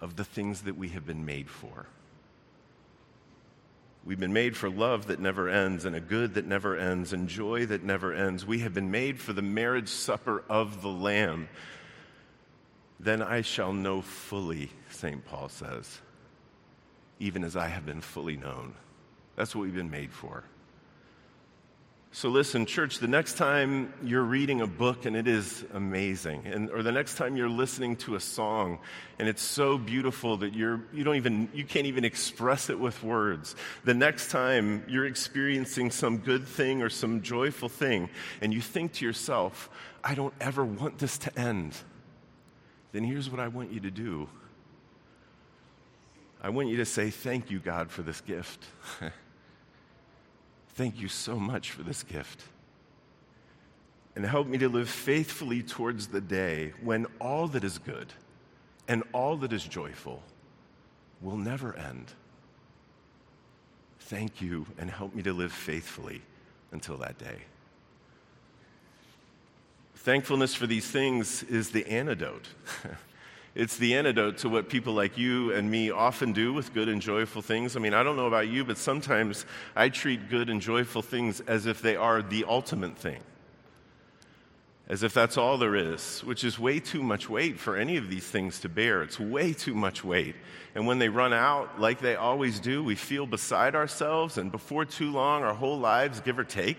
of 0.00 0.16
the 0.16 0.24
things 0.24 0.62
that 0.62 0.76
we 0.76 0.88
have 0.88 1.06
been 1.06 1.24
made 1.24 1.48
for. 1.48 1.86
We've 4.06 4.20
been 4.20 4.32
made 4.32 4.56
for 4.56 4.70
love 4.70 5.08
that 5.08 5.18
never 5.18 5.48
ends, 5.48 5.84
and 5.84 5.96
a 5.96 6.00
good 6.00 6.34
that 6.34 6.46
never 6.46 6.76
ends, 6.76 7.12
and 7.12 7.28
joy 7.28 7.66
that 7.66 7.82
never 7.82 8.14
ends. 8.14 8.46
We 8.46 8.60
have 8.60 8.72
been 8.72 8.92
made 8.92 9.18
for 9.18 9.32
the 9.32 9.42
marriage 9.42 9.88
supper 9.88 10.44
of 10.48 10.80
the 10.80 10.88
Lamb. 10.88 11.48
Then 13.00 13.20
I 13.20 13.40
shall 13.40 13.72
know 13.72 14.02
fully, 14.02 14.70
St. 14.90 15.24
Paul 15.24 15.48
says, 15.48 16.00
even 17.18 17.42
as 17.42 17.56
I 17.56 17.66
have 17.66 17.84
been 17.84 18.00
fully 18.00 18.36
known. 18.36 18.74
That's 19.34 19.56
what 19.56 19.62
we've 19.62 19.74
been 19.74 19.90
made 19.90 20.12
for. 20.12 20.44
So, 22.16 22.30
listen, 22.30 22.64
church, 22.64 22.98
the 22.98 23.08
next 23.08 23.36
time 23.36 23.92
you're 24.02 24.22
reading 24.22 24.62
a 24.62 24.66
book 24.66 25.04
and 25.04 25.14
it 25.14 25.28
is 25.28 25.66
amazing, 25.74 26.46
and, 26.46 26.70
or 26.70 26.82
the 26.82 26.90
next 26.90 27.16
time 27.16 27.36
you're 27.36 27.46
listening 27.46 27.94
to 27.96 28.14
a 28.14 28.20
song 28.20 28.78
and 29.18 29.28
it's 29.28 29.42
so 29.42 29.76
beautiful 29.76 30.38
that 30.38 30.54
you're, 30.54 30.80
you, 30.94 31.04
don't 31.04 31.16
even, 31.16 31.46
you 31.52 31.62
can't 31.62 31.84
even 31.84 32.06
express 32.06 32.70
it 32.70 32.80
with 32.80 33.02
words, 33.02 33.54
the 33.84 33.92
next 33.92 34.30
time 34.30 34.82
you're 34.88 35.04
experiencing 35.04 35.90
some 35.90 36.16
good 36.16 36.48
thing 36.48 36.80
or 36.80 36.88
some 36.88 37.20
joyful 37.20 37.68
thing, 37.68 38.08
and 38.40 38.54
you 38.54 38.62
think 38.62 38.94
to 38.94 39.04
yourself, 39.04 39.68
I 40.02 40.14
don't 40.14 40.32
ever 40.40 40.64
want 40.64 40.96
this 40.96 41.18
to 41.18 41.38
end, 41.38 41.76
then 42.92 43.04
here's 43.04 43.28
what 43.28 43.40
I 43.40 43.48
want 43.48 43.72
you 43.72 43.80
to 43.80 43.90
do 43.90 44.26
I 46.40 46.48
want 46.48 46.68
you 46.68 46.78
to 46.78 46.86
say, 46.86 47.10
Thank 47.10 47.50
you, 47.50 47.58
God, 47.58 47.90
for 47.90 48.00
this 48.00 48.22
gift. 48.22 48.64
Thank 50.76 51.00
you 51.00 51.08
so 51.08 51.36
much 51.36 51.70
for 51.70 51.82
this 51.82 52.02
gift. 52.02 52.42
And 54.14 54.26
help 54.26 54.46
me 54.46 54.58
to 54.58 54.68
live 54.68 54.90
faithfully 54.90 55.62
towards 55.62 56.08
the 56.08 56.20
day 56.20 56.74
when 56.82 57.06
all 57.18 57.48
that 57.48 57.64
is 57.64 57.78
good 57.78 58.12
and 58.86 59.02
all 59.12 59.38
that 59.38 59.54
is 59.54 59.64
joyful 59.64 60.22
will 61.22 61.38
never 61.38 61.74
end. 61.74 62.12
Thank 64.00 64.42
you 64.42 64.66
and 64.78 64.90
help 64.90 65.14
me 65.14 65.22
to 65.22 65.32
live 65.32 65.50
faithfully 65.50 66.20
until 66.72 66.98
that 66.98 67.16
day. 67.16 67.38
Thankfulness 69.94 70.54
for 70.54 70.66
these 70.66 70.86
things 70.86 71.42
is 71.44 71.70
the 71.70 71.86
antidote. 71.86 72.48
It's 73.56 73.78
the 73.78 73.94
antidote 73.96 74.36
to 74.38 74.50
what 74.50 74.68
people 74.68 74.92
like 74.92 75.16
you 75.16 75.50
and 75.52 75.70
me 75.70 75.90
often 75.90 76.34
do 76.34 76.52
with 76.52 76.74
good 76.74 76.90
and 76.90 77.00
joyful 77.00 77.40
things. 77.40 77.74
I 77.74 77.80
mean, 77.80 77.94
I 77.94 78.02
don't 78.02 78.16
know 78.16 78.26
about 78.26 78.48
you, 78.48 78.66
but 78.66 78.76
sometimes 78.76 79.46
I 79.74 79.88
treat 79.88 80.28
good 80.28 80.50
and 80.50 80.60
joyful 80.60 81.00
things 81.00 81.40
as 81.40 81.64
if 81.64 81.80
they 81.80 81.96
are 81.96 82.20
the 82.20 82.44
ultimate 82.46 82.98
thing. 82.98 83.22
as 84.88 85.02
if 85.02 85.12
that's 85.12 85.36
all 85.36 85.58
there 85.58 85.74
is, 85.74 86.20
which 86.20 86.44
is 86.44 86.58
way 86.58 86.78
too 86.78 87.02
much 87.02 87.28
weight 87.28 87.58
for 87.58 87.76
any 87.76 87.96
of 87.96 88.08
these 88.08 88.24
things 88.24 88.60
to 88.60 88.68
bear. 88.68 89.02
It's 89.02 89.18
way 89.18 89.52
too 89.52 89.74
much 89.74 90.04
weight. 90.04 90.36
And 90.76 90.86
when 90.86 91.00
they 91.00 91.08
run 91.08 91.32
out, 91.32 91.80
like 91.80 92.00
they 92.00 92.14
always 92.14 92.60
do, 92.60 92.84
we 92.84 92.94
feel 92.94 93.26
beside 93.26 93.74
ourselves, 93.74 94.38
and 94.38 94.52
before 94.52 94.84
too 94.84 95.10
long, 95.10 95.42
our 95.42 95.54
whole 95.54 95.78
lives, 95.78 96.20
give 96.20 96.38
or 96.38 96.44
take, 96.44 96.78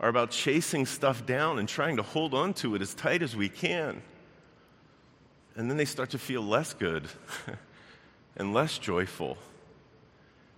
are 0.00 0.08
about 0.08 0.32
chasing 0.32 0.84
stuff 0.84 1.24
down 1.24 1.60
and 1.60 1.68
trying 1.68 1.96
to 1.96 2.02
hold 2.02 2.34
on 2.34 2.52
to 2.54 2.74
it 2.74 2.82
as 2.82 2.92
tight 2.92 3.22
as 3.22 3.36
we 3.36 3.48
can. 3.48 4.02
And 5.56 5.70
then 5.70 5.76
they 5.76 5.84
start 5.84 6.10
to 6.10 6.18
feel 6.18 6.42
less 6.42 6.74
good 6.74 7.08
and 8.36 8.52
less 8.52 8.78
joyful 8.78 9.38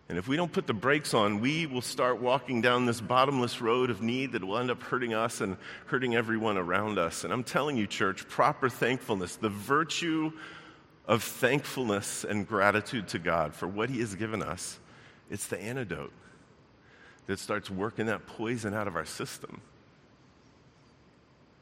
and 0.08 0.16
if 0.16 0.26
we 0.26 0.36
don't 0.36 0.50
put 0.50 0.66
the 0.66 0.74
brakes 0.74 1.12
on, 1.12 1.40
we 1.40 1.66
will 1.66 1.82
start 1.82 2.18
walking 2.18 2.62
down 2.62 2.86
this 2.86 3.00
bottomless 3.00 3.60
road 3.60 3.90
of 3.90 4.00
need 4.00 4.32
that 4.32 4.42
will 4.42 4.56
end 4.56 4.70
up 4.70 4.82
hurting 4.82 5.12
us 5.12 5.42
and 5.42 5.58
hurting 5.86 6.14
everyone 6.14 6.56
around 6.56 6.98
us. 6.98 7.24
And 7.24 7.32
I'm 7.32 7.44
telling 7.44 7.76
you, 7.76 7.86
church, 7.86 8.26
proper 8.26 8.70
thankfulness, 8.70 9.36
the 9.36 9.50
virtue 9.50 10.32
of 11.06 11.22
thankfulness 11.22 12.24
and 12.24 12.48
gratitude 12.48 13.08
to 13.08 13.18
God 13.18 13.54
for 13.54 13.66
what 13.66 13.90
He 13.90 14.00
has 14.00 14.14
given 14.14 14.42
us, 14.42 14.78
it's 15.30 15.46
the 15.46 15.60
antidote 15.60 16.12
that 17.26 17.38
starts 17.38 17.68
working 17.68 18.06
that 18.06 18.26
poison 18.26 18.72
out 18.72 18.88
of 18.88 18.96
our 18.96 19.04
system. 19.04 19.60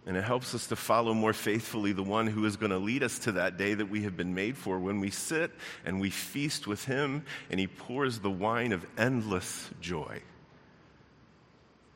And 0.07 0.17
it 0.17 0.23
helps 0.23 0.55
us 0.55 0.69
to 0.69 0.77
follow 0.77 1.13
more 1.13 1.33
faithfully 1.33 1.93
the 1.93 2.03
one 2.03 2.29
who 2.29 2.45
is 2.47 2.57
going 2.57 2.71
to 2.71 2.79
lead 2.79 3.03
us 3.03 3.19
to 3.21 3.33
that 3.33 3.57
day 3.57 3.75
that 3.75 3.91
we 3.91 4.05
have 4.05 4.17
been 4.17 4.35
made 4.35 4.57
for 4.57 4.79
when 4.79 5.01
we 5.01 5.11
sit 5.11 5.51
and 5.85 6.01
we 6.01 6.11
feast 6.11 6.69
with 6.69 6.85
him 6.85 7.25
and 7.51 7.59
he 7.59 7.67
pours 7.67 8.21
the 8.21 8.31
wine 8.31 8.73
of 8.73 8.87
endless 8.97 9.69
joy 9.81 10.23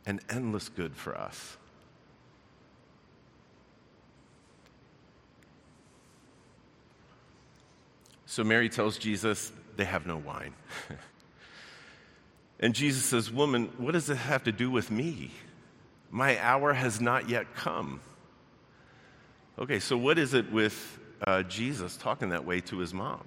and 0.07 0.21
endless 0.29 0.69
good 0.69 0.97
for 0.97 1.17
us. 1.17 1.57
So 8.27 8.43
Mary 8.43 8.69
tells 8.69 8.99
Jesus 8.99 9.53
they 9.77 9.85
have 9.85 10.07
no 10.07 10.17
wine. 10.17 10.55
and 12.61 12.75
Jesus 12.75 13.05
says, 13.05 13.31
Woman, 13.31 13.73
what 13.77 13.93
does 13.93 14.11
it 14.11 14.17
have 14.17 14.45
to 14.45 14.53
do 14.53 14.69
with 14.69 14.91
me? 14.91 15.31
My 16.11 16.39
hour 16.41 16.73
has 16.73 17.01
not 17.01 17.29
yet 17.29 17.55
come. 17.55 18.01
Okay, 19.59 19.79
so 19.79 19.97
what 19.97 20.19
is 20.19 20.35
it 20.35 20.51
with 20.51 20.99
uh, 21.25 21.43
Jesus 21.45 21.97
talking 21.97 22.31
that 22.31 22.45
way 22.45 22.61
to 22.63 22.79
his 22.79 22.93
mom? 22.93 23.23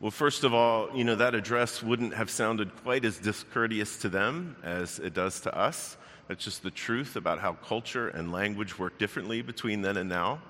Well, 0.00 0.10
first 0.10 0.44
of 0.44 0.52
all, 0.52 0.90
you 0.94 1.04
know, 1.04 1.14
that 1.14 1.34
address 1.34 1.82
wouldn't 1.82 2.14
have 2.14 2.28
sounded 2.28 2.74
quite 2.82 3.04
as 3.04 3.18
discourteous 3.18 3.98
to 3.98 4.08
them 4.08 4.56
as 4.62 4.98
it 4.98 5.14
does 5.14 5.40
to 5.42 5.56
us. 5.56 5.96
That's 6.28 6.44
just 6.44 6.62
the 6.62 6.70
truth 6.70 7.16
about 7.16 7.38
how 7.38 7.52
culture 7.52 8.08
and 8.08 8.32
language 8.32 8.78
work 8.78 8.98
differently 8.98 9.40
between 9.40 9.82
then 9.82 9.96
and 9.96 10.08
now. 10.08 10.40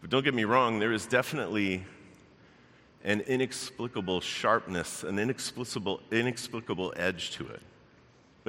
But 0.00 0.10
don't 0.10 0.24
get 0.24 0.34
me 0.34 0.44
wrong, 0.44 0.78
there 0.78 0.92
is 0.92 1.06
definitely 1.06 1.84
an 3.04 3.20
inexplicable 3.22 4.20
sharpness, 4.20 5.02
an 5.02 5.18
inexplicable, 5.18 6.00
inexplicable 6.10 6.94
edge 6.96 7.32
to 7.32 7.46
it. 7.48 7.60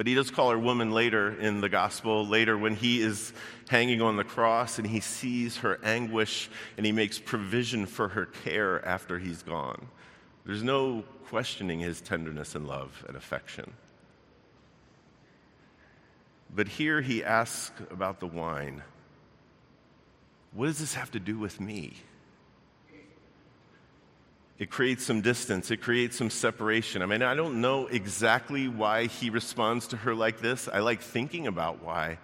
But 0.00 0.06
he 0.06 0.14
does 0.14 0.30
call 0.30 0.48
her 0.48 0.58
woman 0.58 0.92
later 0.92 1.38
in 1.38 1.60
the 1.60 1.68
gospel, 1.68 2.26
later 2.26 2.56
when 2.56 2.74
he 2.74 3.02
is 3.02 3.34
hanging 3.68 4.00
on 4.00 4.16
the 4.16 4.24
cross 4.24 4.78
and 4.78 4.86
he 4.88 5.00
sees 5.00 5.58
her 5.58 5.78
anguish 5.84 6.48
and 6.78 6.86
he 6.86 6.90
makes 6.90 7.18
provision 7.18 7.84
for 7.84 8.08
her 8.08 8.24
care 8.24 8.82
after 8.82 9.18
he's 9.18 9.42
gone. 9.42 9.88
There's 10.46 10.62
no 10.62 11.04
questioning 11.26 11.80
his 11.80 12.00
tenderness 12.00 12.54
and 12.54 12.66
love 12.66 13.04
and 13.08 13.14
affection. 13.14 13.74
But 16.48 16.66
here 16.66 17.02
he 17.02 17.22
asks 17.22 17.78
about 17.90 18.20
the 18.20 18.26
wine. 18.26 18.82
What 20.54 20.68
does 20.68 20.78
this 20.78 20.94
have 20.94 21.10
to 21.10 21.20
do 21.20 21.38
with 21.38 21.60
me? 21.60 21.92
It 24.60 24.68
creates 24.68 25.06
some 25.06 25.22
distance, 25.22 25.70
it 25.70 25.78
creates 25.78 26.18
some 26.18 26.28
separation. 26.28 27.00
I 27.00 27.06
mean, 27.06 27.22
I 27.22 27.34
don't 27.34 27.62
know 27.62 27.86
exactly 27.86 28.68
why 28.68 29.06
he 29.06 29.30
responds 29.30 29.86
to 29.88 29.96
her 29.96 30.14
like 30.14 30.40
this. 30.40 30.68
I 30.68 30.80
like 30.80 31.00
thinking 31.00 31.46
about 31.46 31.82
why, 31.82 32.18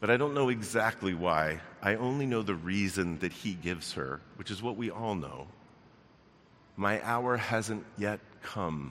but 0.00 0.10
I 0.10 0.16
don't 0.16 0.34
know 0.34 0.48
exactly 0.48 1.14
why. 1.14 1.60
I 1.80 1.94
only 1.94 2.26
know 2.26 2.42
the 2.42 2.56
reason 2.56 3.20
that 3.20 3.32
he 3.32 3.54
gives 3.54 3.92
her, 3.92 4.20
which 4.34 4.50
is 4.50 4.64
what 4.64 4.76
we 4.76 4.90
all 4.90 5.14
know. 5.14 5.46
My 6.76 7.00
hour 7.04 7.36
hasn't 7.36 7.84
yet 7.96 8.18
come, 8.42 8.90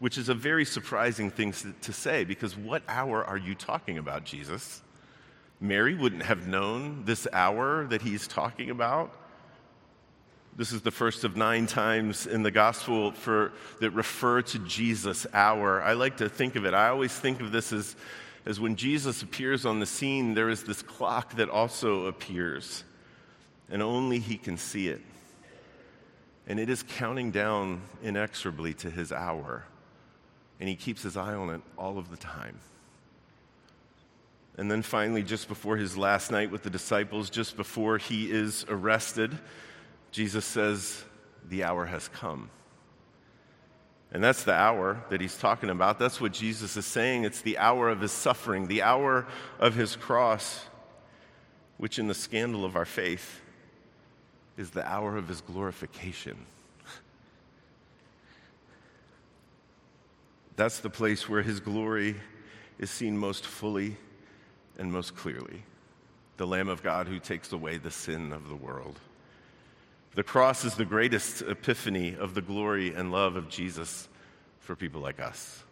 which 0.00 0.18
is 0.18 0.28
a 0.28 0.34
very 0.34 0.64
surprising 0.64 1.30
thing 1.30 1.54
to 1.82 1.92
say 1.92 2.24
because 2.24 2.56
what 2.56 2.82
hour 2.88 3.24
are 3.24 3.38
you 3.38 3.54
talking 3.54 3.96
about, 3.96 4.24
Jesus? 4.24 4.82
Mary 5.60 5.94
wouldn't 5.94 6.24
have 6.24 6.48
known 6.48 7.04
this 7.04 7.28
hour 7.32 7.86
that 7.86 8.02
he's 8.02 8.26
talking 8.26 8.70
about. 8.70 9.14
This 10.56 10.72
is 10.72 10.82
the 10.82 10.90
first 10.90 11.24
of 11.24 11.36
nine 11.36 11.66
times 11.66 12.26
in 12.26 12.42
the 12.42 12.50
gospel 12.50 13.12
for, 13.12 13.52
that 13.80 13.90
refer 13.90 14.42
to 14.42 14.58
Jesus' 14.60 15.26
hour. 15.32 15.82
I 15.82 15.94
like 15.94 16.18
to 16.18 16.28
think 16.28 16.56
of 16.56 16.66
it, 16.66 16.74
I 16.74 16.88
always 16.88 17.12
think 17.12 17.40
of 17.40 17.52
this 17.52 17.72
as, 17.72 17.96
as 18.44 18.58
when 18.58 18.76
Jesus 18.76 19.22
appears 19.22 19.64
on 19.64 19.80
the 19.80 19.86
scene, 19.86 20.34
there 20.34 20.48
is 20.48 20.64
this 20.64 20.82
clock 20.82 21.36
that 21.36 21.48
also 21.48 22.06
appears, 22.06 22.84
and 23.70 23.82
only 23.82 24.18
he 24.18 24.36
can 24.36 24.56
see 24.56 24.88
it. 24.88 25.00
And 26.46 26.58
it 26.58 26.68
is 26.68 26.82
counting 26.82 27.30
down 27.30 27.82
inexorably 28.02 28.74
to 28.74 28.90
his 28.90 29.12
hour, 29.12 29.64
and 30.58 30.68
he 30.68 30.74
keeps 30.74 31.02
his 31.02 31.16
eye 31.16 31.34
on 31.34 31.50
it 31.50 31.60
all 31.78 31.96
of 31.96 32.10
the 32.10 32.16
time. 32.16 32.58
And 34.58 34.70
then 34.70 34.82
finally, 34.82 35.22
just 35.22 35.48
before 35.48 35.76
his 35.76 35.96
last 35.96 36.30
night 36.30 36.50
with 36.50 36.64
the 36.64 36.70
disciples, 36.70 37.30
just 37.30 37.56
before 37.56 37.98
he 37.98 38.30
is 38.30 38.66
arrested, 38.68 39.38
Jesus 40.10 40.44
says, 40.44 41.04
The 41.48 41.64
hour 41.64 41.86
has 41.86 42.08
come. 42.08 42.50
And 44.12 44.24
that's 44.24 44.42
the 44.42 44.54
hour 44.54 45.04
that 45.10 45.20
he's 45.20 45.36
talking 45.36 45.70
about. 45.70 45.98
That's 45.98 46.20
what 46.20 46.32
Jesus 46.32 46.76
is 46.76 46.84
saying. 46.84 47.24
It's 47.24 47.42
the 47.42 47.58
hour 47.58 47.88
of 47.88 48.00
his 48.00 48.10
suffering, 48.10 48.66
the 48.66 48.82
hour 48.82 49.26
of 49.60 49.74
his 49.74 49.94
cross, 49.94 50.64
which 51.76 51.98
in 51.98 52.08
the 52.08 52.14
scandal 52.14 52.64
of 52.64 52.74
our 52.74 52.84
faith 52.84 53.40
is 54.56 54.70
the 54.70 54.86
hour 54.86 55.16
of 55.16 55.28
his 55.28 55.40
glorification. 55.40 56.36
That's 60.56 60.80
the 60.80 60.90
place 60.90 61.28
where 61.28 61.42
his 61.42 61.60
glory 61.60 62.16
is 62.80 62.90
seen 62.90 63.16
most 63.16 63.46
fully 63.46 63.96
and 64.76 64.92
most 64.92 65.14
clearly. 65.14 65.62
The 66.36 66.48
Lamb 66.48 66.68
of 66.68 66.82
God 66.82 67.06
who 67.06 67.20
takes 67.20 67.52
away 67.52 67.76
the 67.76 67.92
sin 67.92 68.32
of 68.32 68.48
the 68.48 68.56
world. 68.56 68.98
The 70.14 70.22
cross 70.24 70.64
is 70.64 70.74
the 70.74 70.84
greatest 70.84 71.42
epiphany 71.42 72.16
of 72.16 72.34
the 72.34 72.42
glory 72.42 72.92
and 72.92 73.12
love 73.12 73.36
of 73.36 73.48
Jesus 73.48 74.08
for 74.58 74.74
people 74.74 75.00
like 75.00 75.20
us. 75.20 75.62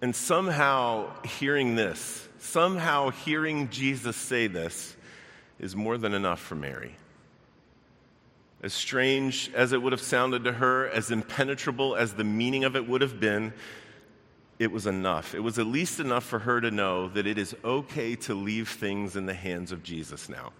And 0.00 0.14
somehow 0.14 1.10
hearing 1.24 1.74
this, 1.76 2.28
somehow 2.38 3.10
hearing 3.10 3.68
Jesus 3.70 4.16
say 4.16 4.46
this, 4.46 4.96
is 5.58 5.74
more 5.74 5.98
than 5.98 6.14
enough 6.14 6.40
for 6.40 6.54
Mary. 6.54 6.94
As 8.62 8.72
strange 8.72 9.50
as 9.54 9.72
it 9.72 9.82
would 9.82 9.92
have 9.92 10.00
sounded 10.00 10.44
to 10.44 10.52
her, 10.52 10.88
as 10.88 11.10
impenetrable 11.10 11.96
as 11.96 12.14
the 12.14 12.24
meaning 12.24 12.64
of 12.64 12.76
it 12.76 12.88
would 12.88 13.00
have 13.00 13.18
been, 13.18 13.52
it 14.58 14.70
was 14.70 14.86
enough. 14.86 15.34
It 15.34 15.40
was 15.40 15.58
at 15.58 15.66
least 15.66 16.00
enough 16.00 16.24
for 16.24 16.38
her 16.38 16.60
to 16.60 16.70
know 16.70 17.08
that 17.08 17.26
it 17.26 17.38
is 17.38 17.56
okay 17.64 18.14
to 18.16 18.34
leave 18.34 18.68
things 18.68 19.16
in 19.16 19.26
the 19.26 19.34
hands 19.34 19.72
of 19.72 19.82
Jesus 19.82 20.28
now. 20.28 20.52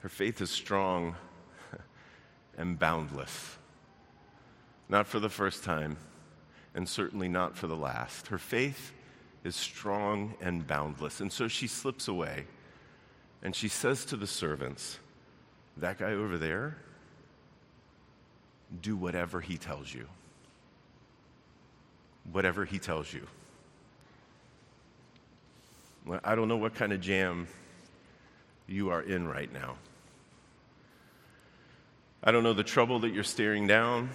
Her 0.00 0.08
faith 0.08 0.40
is 0.40 0.50
strong 0.50 1.16
and 2.58 2.78
boundless. 2.78 3.56
Not 4.88 5.06
for 5.06 5.20
the 5.20 5.28
first 5.28 5.62
time, 5.62 5.96
and 6.74 6.88
certainly 6.88 7.28
not 7.28 7.56
for 7.56 7.66
the 7.66 7.76
last. 7.76 8.28
Her 8.28 8.38
faith 8.38 8.92
is 9.44 9.56
strong 9.56 10.34
and 10.40 10.66
boundless. 10.66 11.20
And 11.20 11.32
so 11.32 11.48
she 11.48 11.66
slips 11.66 12.08
away 12.08 12.46
and 13.42 13.54
she 13.54 13.68
says 13.68 14.04
to 14.06 14.16
the 14.16 14.26
servants, 14.26 14.98
That 15.76 15.98
guy 15.98 16.12
over 16.12 16.36
there, 16.36 16.76
do 18.82 18.96
whatever 18.96 19.40
he 19.40 19.56
tells 19.56 19.92
you. 19.92 20.06
Whatever 22.30 22.64
he 22.64 22.78
tells 22.78 23.12
you. 23.12 23.26
I 26.24 26.34
don't 26.34 26.48
know 26.48 26.56
what 26.56 26.74
kind 26.74 26.92
of 26.92 27.00
jam 27.00 27.46
you 28.70 28.90
are 28.90 29.02
in 29.02 29.26
right 29.28 29.52
now. 29.52 29.76
I 32.22 32.32
don't 32.32 32.42
know 32.42 32.52
the 32.52 32.64
trouble 32.64 33.00
that 33.00 33.12
you're 33.14 33.24
staring 33.24 33.66
down. 33.66 34.10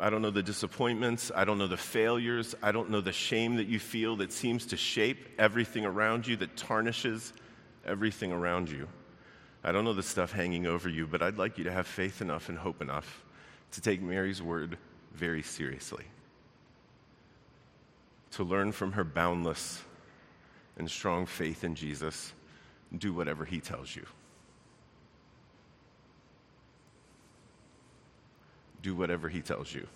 I 0.00 0.10
don't 0.10 0.22
know 0.22 0.30
the 0.30 0.42
disappointments. 0.42 1.30
I 1.34 1.44
don't 1.44 1.58
know 1.58 1.68
the 1.68 1.76
failures. 1.76 2.54
I 2.62 2.72
don't 2.72 2.90
know 2.90 3.00
the 3.00 3.12
shame 3.12 3.56
that 3.56 3.68
you 3.68 3.78
feel 3.78 4.16
that 4.16 4.32
seems 4.32 4.66
to 4.66 4.76
shape 4.76 5.28
everything 5.38 5.84
around 5.84 6.26
you, 6.26 6.36
that 6.38 6.56
tarnishes 6.56 7.32
everything 7.86 8.32
around 8.32 8.70
you. 8.70 8.88
I 9.62 9.72
don't 9.72 9.84
know 9.84 9.92
the 9.92 10.02
stuff 10.02 10.32
hanging 10.32 10.66
over 10.66 10.88
you, 10.88 11.06
but 11.06 11.22
I'd 11.22 11.38
like 11.38 11.58
you 11.58 11.64
to 11.64 11.72
have 11.72 11.86
faith 11.86 12.20
enough 12.20 12.48
and 12.48 12.58
hope 12.58 12.82
enough 12.82 13.24
to 13.72 13.80
take 13.80 14.02
Mary's 14.02 14.42
word 14.42 14.78
very 15.14 15.42
seriously. 15.42 16.04
to 18.34 18.42
learn 18.42 18.72
from 18.72 18.92
her 18.92 19.04
boundless 19.04 19.80
and 20.76 20.90
strong 20.90 21.24
faith 21.24 21.62
in 21.62 21.76
Jesus. 21.76 22.32
Do 22.98 23.12
whatever 23.12 23.44
he 23.44 23.60
tells 23.60 23.94
you. 23.94 24.06
Do 28.82 28.94
whatever 28.94 29.28
he 29.28 29.40
tells 29.40 29.72
you. 29.74 29.86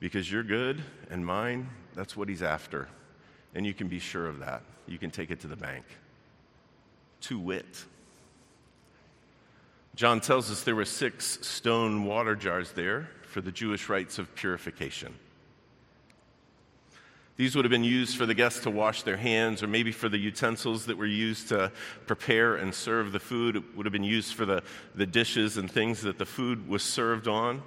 Because 0.00 0.30
your 0.30 0.42
good 0.42 0.82
and 1.10 1.24
mine, 1.24 1.68
that's 1.94 2.16
what 2.16 2.28
he's 2.28 2.42
after. 2.42 2.88
And 3.54 3.64
you 3.64 3.74
can 3.74 3.88
be 3.88 3.98
sure 3.98 4.26
of 4.26 4.40
that. 4.40 4.62
You 4.86 4.98
can 4.98 5.10
take 5.10 5.30
it 5.30 5.40
to 5.40 5.46
the 5.46 5.56
bank. 5.56 5.84
To 7.22 7.38
wit. 7.38 7.84
John 9.94 10.20
tells 10.20 10.50
us 10.50 10.62
there 10.62 10.74
were 10.74 10.84
six 10.84 11.46
stone 11.46 12.04
water 12.04 12.34
jars 12.34 12.72
there 12.72 13.08
for 13.22 13.40
the 13.40 13.52
Jewish 13.52 13.88
rites 13.88 14.18
of 14.18 14.34
purification. 14.34 15.14
These 17.36 17.56
would 17.56 17.64
have 17.64 17.70
been 17.70 17.82
used 17.82 18.16
for 18.16 18.26
the 18.26 18.34
guests 18.34 18.60
to 18.60 18.70
wash 18.70 19.02
their 19.02 19.16
hands, 19.16 19.62
or 19.62 19.66
maybe 19.66 19.90
for 19.90 20.08
the 20.08 20.18
utensils 20.18 20.86
that 20.86 20.96
were 20.96 21.06
used 21.06 21.48
to 21.48 21.72
prepare 22.06 22.54
and 22.54 22.72
serve 22.72 23.10
the 23.10 23.18
food. 23.18 23.56
It 23.56 23.76
would 23.76 23.86
have 23.86 23.92
been 23.92 24.04
used 24.04 24.34
for 24.34 24.44
the, 24.44 24.62
the 24.94 25.06
dishes 25.06 25.56
and 25.56 25.68
things 25.68 26.00
that 26.02 26.18
the 26.18 26.26
food 26.26 26.68
was 26.68 26.84
served 26.84 27.26
on. 27.26 27.62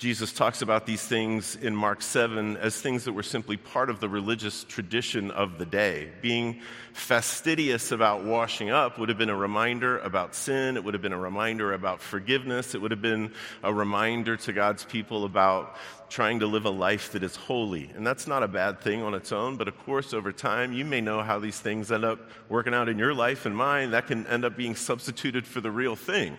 Jesus 0.00 0.32
talks 0.32 0.62
about 0.62 0.86
these 0.86 1.02
things 1.02 1.56
in 1.56 1.76
Mark 1.76 2.00
7 2.00 2.56
as 2.56 2.80
things 2.80 3.04
that 3.04 3.12
were 3.12 3.22
simply 3.22 3.58
part 3.58 3.90
of 3.90 4.00
the 4.00 4.08
religious 4.08 4.64
tradition 4.64 5.30
of 5.30 5.58
the 5.58 5.66
day. 5.66 6.10
Being 6.22 6.62
fastidious 6.94 7.92
about 7.92 8.24
washing 8.24 8.70
up 8.70 8.98
would 8.98 9.10
have 9.10 9.18
been 9.18 9.28
a 9.28 9.36
reminder 9.36 9.98
about 9.98 10.34
sin, 10.34 10.78
it 10.78 10.84
would 10.84 10.94
have 10.94 11.02
been 11.02 11.12
a 11.12 11.18
reminder 11.18 11.74
about 11.74 12.00
forgiveness, 12.00 12.74
it 12.74 12.80
would 12.80 12.92
have 12.92 13.02
been 13.02 13.30
a 13.62 13.74
reminder 13.74 14.38
to 14.38 14.54
God's 14.54 14.86
people 14.86 15.26
about 15.26 15.76
trying 16.08 16.40
to 16.40 16.46
live 16.46 16.64
a 16.64 16.70
life 16.70 17.12
that 17.12 17.22
is 17.22 17.36
holy. 17.36 17.90
And 17.94 18.06
that's 18.06 18.26
not 18.26 18.42
a 18.42 18.48
bad 18.48 18.80
thing 18.80 19.02
on 19.02 19.12
its 19.12 19.32
own, 19.32 19.58
but 19.58 19.68
of 19.68 19.76
course, 19.80 20.14
over 20.14 20.32
time, 20.32 20.72
you 20.72 20.86
may 20.86 21.02
know 21.02 21.20
how 21.20 21.38
these 21.38 21.60
things 21.60 21.92
end 21.92 22.06
up 22.06 22.20
working 22.48 22.72
out 22.72 22.88
in 22.88 22.98
your 22.98 23.12
life 23.12 23.44
and 23.44 23.54
mine. 23.54 23.90
That 23.90 24.06
can 24.06 24.26
end 24.28 24.46
up 24.46 24.56
being 24.56 24.76
substituted 24.76 25.46
for 25.46 25.60
the 25.60 25.70
real 25.70 25.94
thing 25.94 26.38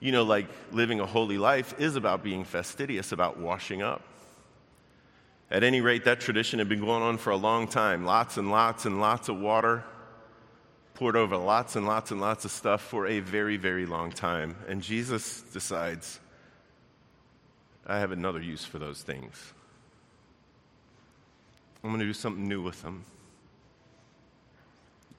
you 0.00 0.12
know, 0.12 0.24
like 0.24 0.46
living 0.72 1.00
a 1.00 1.06
holy 1.06 1.38
life 1.38 1.74
is 1.78 1.96
about 1.96 2.22
being 2.22 2.44
fastidious, 2.44 3.12
about 3.12 3.38
washing 3.38 3.82
up. 3.82 4.02
At 5.50 5.62
any 5.62 5.80
rate, 5.80 6.04
that 6.04 6.20
tradition 6.20 6.58
had 6.58 6.68
been 6.68 6.80
going 6.80 7.02
on 7.02 7.18
for 7.18 7.30
a 7.30 7.36
long 7.36 7.68
time. 7.68 8.04
Lots 8.04 8.36
and 8.36 8.50
lots 8.50 8.84
and 8.84 9.00
lots 9.00 9.28
of 9.28 9.38
water 9.38 9.84
poured 10.94 11.16
over 11.16 11.36
lots 11.36 11.76
and 11.76 11.86
lots 11.86 12.10
and 12.10 12.20
lots 12.20 12.44
of 12.44 12.50
stuff 12.50 12.82
for 12.82 13.06
a 13.06 13.20
very, 13.20 13.56
very 13.56 13.86
long 13.86 14.10
time. 14.10 14.56
And 14.66 14.82
Jesus 14.82 15.42
decides, 15.42 16.18
I 17.86 17.98
have 17.98 18.12
another 18.12 18.40
use 18.40 18.64
for 18.64 18.78
those 18.78 19.02
things. 19.02 19.52
I'm 21.84 21.90
going 21.90 22.00
to 22.00 22.06
do 22.06 22.12
something 22.12 22.48
new 22.48 22.62
with 22.62 22.82
them 22.82 23.04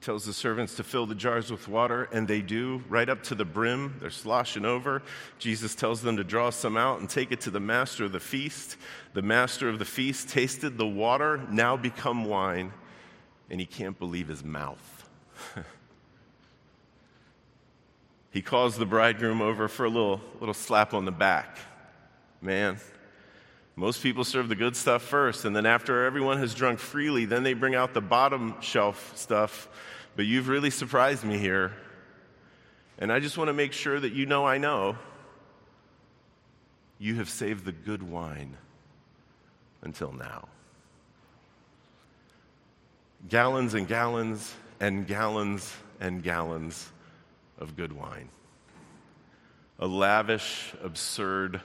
tells 0.00 0.24
the 0.24 0.32
servants 0.32 0.76
to 0.76 0.84
fill 0.84 1.06
the 1.06 1.14
jars 1.14 1.50
with 1.50 1.66
water, 1.66 2.08
and 2.12 2.28
they 2.28 2.40
do, 2.40 2.82
right 2.88 3.08
up 3.08 3.22
to 3.24 3.34
the 3.34 3.44
brim. 3.44 3.96
They're 4.00 4.10
sloshing 4.10 4.64
over. 4.64 5.02
Jesus 5.38 5.74
tells 5.74 6.02
them 6.02 6.16
to 6.16 6.24
draw 6.24 6.50
some 6.50 6.76
out 6.76 7.00
and 7.00 7.10
take 7.10 7.32
it 7.32 7.40
to 7.42 7.50
the 7.50 7.60
master 7.60 8.04
of 8.04 8.12
the 8.12 8.20
feast. 8.20 8.76
The 9.14 9.22
master 9.22 9.68
of 9.68 9.78
the 9.78 9.84
feast 9.84 10.28
tasted 10.28 10.78
the 10.78 10.86
water, 10.86 11.40
now 11.50 11.76
become 11.76 12.24
wine, 12.24 12.72
and 13.50 13.58
he 13.58 13.66
can't 13.66 13.98
believe 13.98 14.28
his 14.28 14.44
mouth. 14.44 15.08
he 18.30 18.40
calls 18.40 18.76
the 18.76 18.86
bridegroom 18.86 19.42
over 19.42 19.66
for 19.66 19.84
a 19.84 19.90
little, 19.90 20.20
little 20.38 20.54
slap 20.54 20.94
on 20.94 21.04
the 21.04 21.12
back. 21.12 21.58
Man, 22.40 22.78
most 23.78 24.02
people 24.02 24.24
serve 24.24 24.48
the 24.48 24.56
good 24.56 24.74
stuff 24.74 25.02
first, 25.02 25.44
and 25.44 25.54
then 25.54 25.64
after 25.64 26.04
everyone 26.04 26.38
has 26.38 26.52
drunk 26.52 26.80
freely, 26.80 27.26
then 27.26 27.44
they 27.44 27.54
bring 27.54 27.76
out 27.76 27.94
the 27.94 28.00
bottom 28.00 28.60
shelf 28.60 29.16
stuff. 29.16 29.68
But 30.16 30.26
you've 30.26 30.48
really 30.48 30.70
surprised 30.70 31.22
me 31.22 31.38
here. 31.38 31.76
And 32.98 33.12
I 33.12 33.20
just 33.20 33.38
want 33.38 33.50
to 33.50 33.52
make 33.52 33.72
sure 33.72 34.00
that 34.00 34.12
you 34.12 34.26
know 34.26 34.44
I 34.44 34.58
know 34.58 34.96
you 36.98 37.14
have 37.14 37.28
saved 37.28 37.64
the 37.64 37.70
good 37.70 38.02
wine 38.02 38.56
until 39.82 40.10
now. 40.10 40.48
Gallons 43.28 43.74
and 43.74 43.86
gallons 43.86 44.56
and 44.80 45.06
gallons 45.06 45.72
and 46.00 46.20
gallons 46.20 46.90
of 47.60 47.76
good 47.76 47.92
wine. 47.92 48.28
A 49.78 49.86
lavish, 49.86 50.74
absurd, 50.82 51.60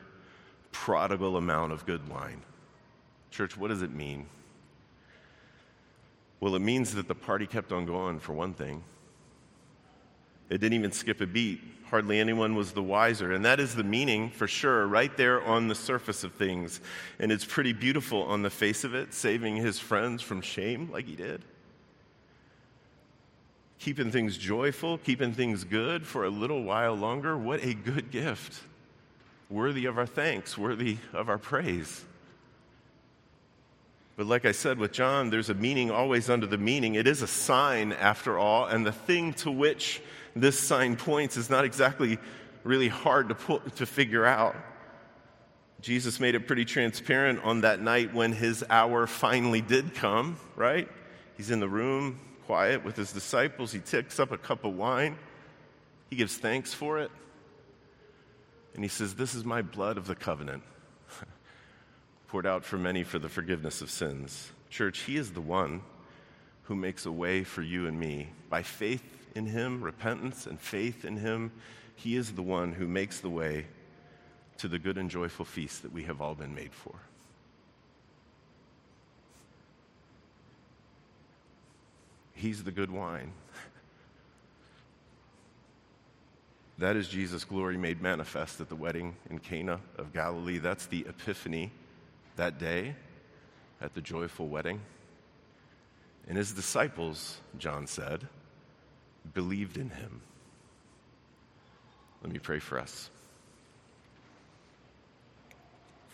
prodigal 0.74 1.38
amount 1.38 1.72
of 1.72 1.86
good 1.86 2.10
wine. 2.10 2.42
Church, 3.32 3.56
what 3.56 3.70
does 3.70 3.82
it 3.82 3.94
mean? 3.94 4.26
Well, 6.42 6.56
it 6.56 6.60
means 6.60 6.94
that 6.96 7.08
the 7.08 7.16
party 7.16 7.48
kept 7.48 7.72
on 7.72 7.86
going, 7.86 8.20
for 8.20 8.34
one 8.34 8.54
thing. 8.54 8.84
It 10.50 10.58
didn't 10.58 10.74
even 10.74 10.92
skip 10.92 11.22
a 11.22 11.26
beat. 11.26 11.62
Hardly 11.90 12.20
anyone 12.20 12.56
was 12.56 12.74
the 12.74 12.84
wiser. 12.84 13.32
And 13.32 13.46
that 13.46 13.62
is 13.62 13.76
the 13.76 13.84
meaning, 13.84 14.30
for 14.30 14.48
sure, 14.48 14.86
right 14.86 15.16
there 15.16 15.42
on 15.42 15.70
the 15.70 15.76
surface 15.76 16.24
of 16.24 16.34
things. 16.34 16.82
And 17.18 17.32
it's 17.32 17.46
pretty 17.46 17.72
beautiful 17.72 18.24
on 18.24 18.42
the 18.42 18.50
face 18.50 18.84
of 18.84 18.94
it, 18.94 19.14
saving 19.14 19.56
his 19.56 19.80
friends 19.80 20.22
from 20.22 20.42
shame 20.42 20.92
like 20.92 21.06
he 21.06 21.16
did. 21.16 21.44
Keeping 23.80 24.12
things 24.12 24.38
joyful, 24.38 24.98
keeping 24.98 25.34
things 25.34 25.64
good 25.64 26.06
for 26.06 26.26
a 26.26 26.30
little 26.30 26.64
while 26.64 26.96
longer. 26.96 27.38
What 27.38 27.64
a 27.64 27.74
good 27.74 28.12
gift 28.12 28.64
worthy 29.54 29.86
of 29.86 30.00
our 30.00 30.08
thanks, 30.08 30.58
worthy 30.58 30.98
of 31.14 31.30
our 31.30 31.38
praise. 31.38 32.04
But 34.18 34.26
like 34.26 34.46
I 34.46 34.52
said 34.52 34.80
with 34.80 34.92
John, 34.92 35.30
there's 35.30 35.50
a 35.50 35.54
meaning 35.54 35.92
always 35.92 36.30
under 36.30 36.48
the 36.48 36.58
meaning. 36.58 36.96
It 36.96 37.08
is 37.08 37.22
a 37.22 37.28
sign, 37.28 37.94
after 37.94 38.38
all, 38.38 38.66
and 38.66 38.86
the 38.86 38.92
thing 38.92 39.34
to 39.36 39.52
which 39.52 40.02
this 40.36 40.60
sign 40.60 40.96
points 40.96 41.38
is 41.38 41.50
not 41.50 41.66
exactly 41.66 42.18
really 42.64 42.88
hard 42.88 43.30
to, 43.30 43.36
put, 43.36 43.76
to 43.76 43.86
figure 43.86 44.26
out. 44.26 44.56
Jesus 45.82 46.20
made 46.20 46.34
it 46.34 46.48
pretty 46.48 46.66
transparent 46.66 47.44
on 47.44 47.62
that 47.62 47.80
night 47.80 48.14
when 48.14 48.32
his 48.32 48.64
hour 48.70 49.06
finally 49.06 49.62
did 49.62 49.94
come, 49.94 50.38
right? 50.56 50.90
He's 51.38 51.52
in 51.52 51.60
the 51.60 51.68
room, 51.68 52.20
quiet 52.46 52.84
with 52.84 52.96
his 52.96 53.12
disciples. 53.12 53.72
He 53.72 53.80
takes 53.80 54.20
up 54.20 54.32
a 54.32 54.38
cup 54.38 54.64
of 54.64 54.76
wine, 54.76 55.16
he 56.10 56.16
gives 56.16 56.38
thanks 56.38 56.74
for 56.74 57.00
it. 57.00 57.12
And 58.74 58.84
he 58.84 58.90
says, 58.90 59.16
This 59.16 59.36
is 59.36 59.46
my 59.46 59.62
blood 59.62 59.98
of 59.98 60.08
the 60.08 60.16
covenant, 60.16 60.64
poured 62.28 62.46
out 62.46 62.64
for 62.64 62.78
many 62.78 63.04
for 63.04 63.20
the 63.20 63.30
forgiveness 63.30 63.82
of 63.82 63.90
sins. 63.90 64.52
Church, 64.70 65.02
he 65.02 65.18
is 65.18 65.32
the 65.32 65.42
one 65.42 65.82
who 66.64 66.76
makes 66.76 67.06
a 67.06 67.12
way 67.12 67.44
for 67.44 67.62
you 67.62 67.88
and 67.88 68.00
me. 68.00 68.30
By 68.50 68.64
faith 68.64 69.04
in 69.36 69.46
him, 69.46 69.84
repentance 69.84 70.48
and 70.48 70.60
faith 70.60 71.06
in 71.06 71.18
him, 71.18 71.52
he 71.96 72.16
is 72.16 72.32
the 72.32 72.42
one 72.42 72.74
who 72.74 72.88
makes 72.88 73.20
the 73.20 73.30
way 73.30 73.66
to 74.58 74.68
the 74.68 74.80
good 74.80 74.98
and 74.98 75.10
joyful 75.10 75.46
feast 75.46 75.84
that 75.84 75.92
we 75.92 76.04
have 76.04 76.22
all 76.22 76.36
been 76.36 76.56
made 76.56 76.74
for. 76.74 76.96
He's 82.34 82.64
the 82.64 82.72
good 82.72 82.92
wine. 82.92 83.32
That 86.80 86.96
is 86.96 87.08
Jesus' 87.08 87.46
glory 87.46 87.78
made 87.78 88.02
manifest 88.02 88.60
at 88.60 88.70
the 88.70 88.76
wedding 88.76 89.16
in 89.30 89.40
Cana 89.40 89.80
of 89.98 90.12
Galilee. 90.12 90.58
That's 90.58 90.88
the 90.88 91.06
epiphany 91.08 91.72
that 92.36 92.58
day 92.58 92.96
at 93.80 93.94
the 93.94 94.02
joyful 94.02 94.48
wedding. 94.48 94.82
And 96.28 96.38
his 96.38 96.52
disciples, 96.52 97.38
John 97.60 97.86
said, 97.86 98.28
believed 99.34 99.78
in 99.78 99.90
him. 99.90 100.22
Let 102.24 102.32
me 102.32 102.40
pray 102.40 102.60
for 102.60 102.80
us. 102.80 103.10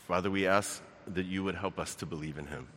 Father, 0.08 0.30
we 0.30 0.48
ask 0.48 0.82
that 1.08 1.26
you 1.26 1.43
would 1.43 1.56
help 1.56 1.80
us 1.80 1.95
to 1.95 2.06
believe 2.06 2.38
in 2.38 2.48
him, 2.48 2.67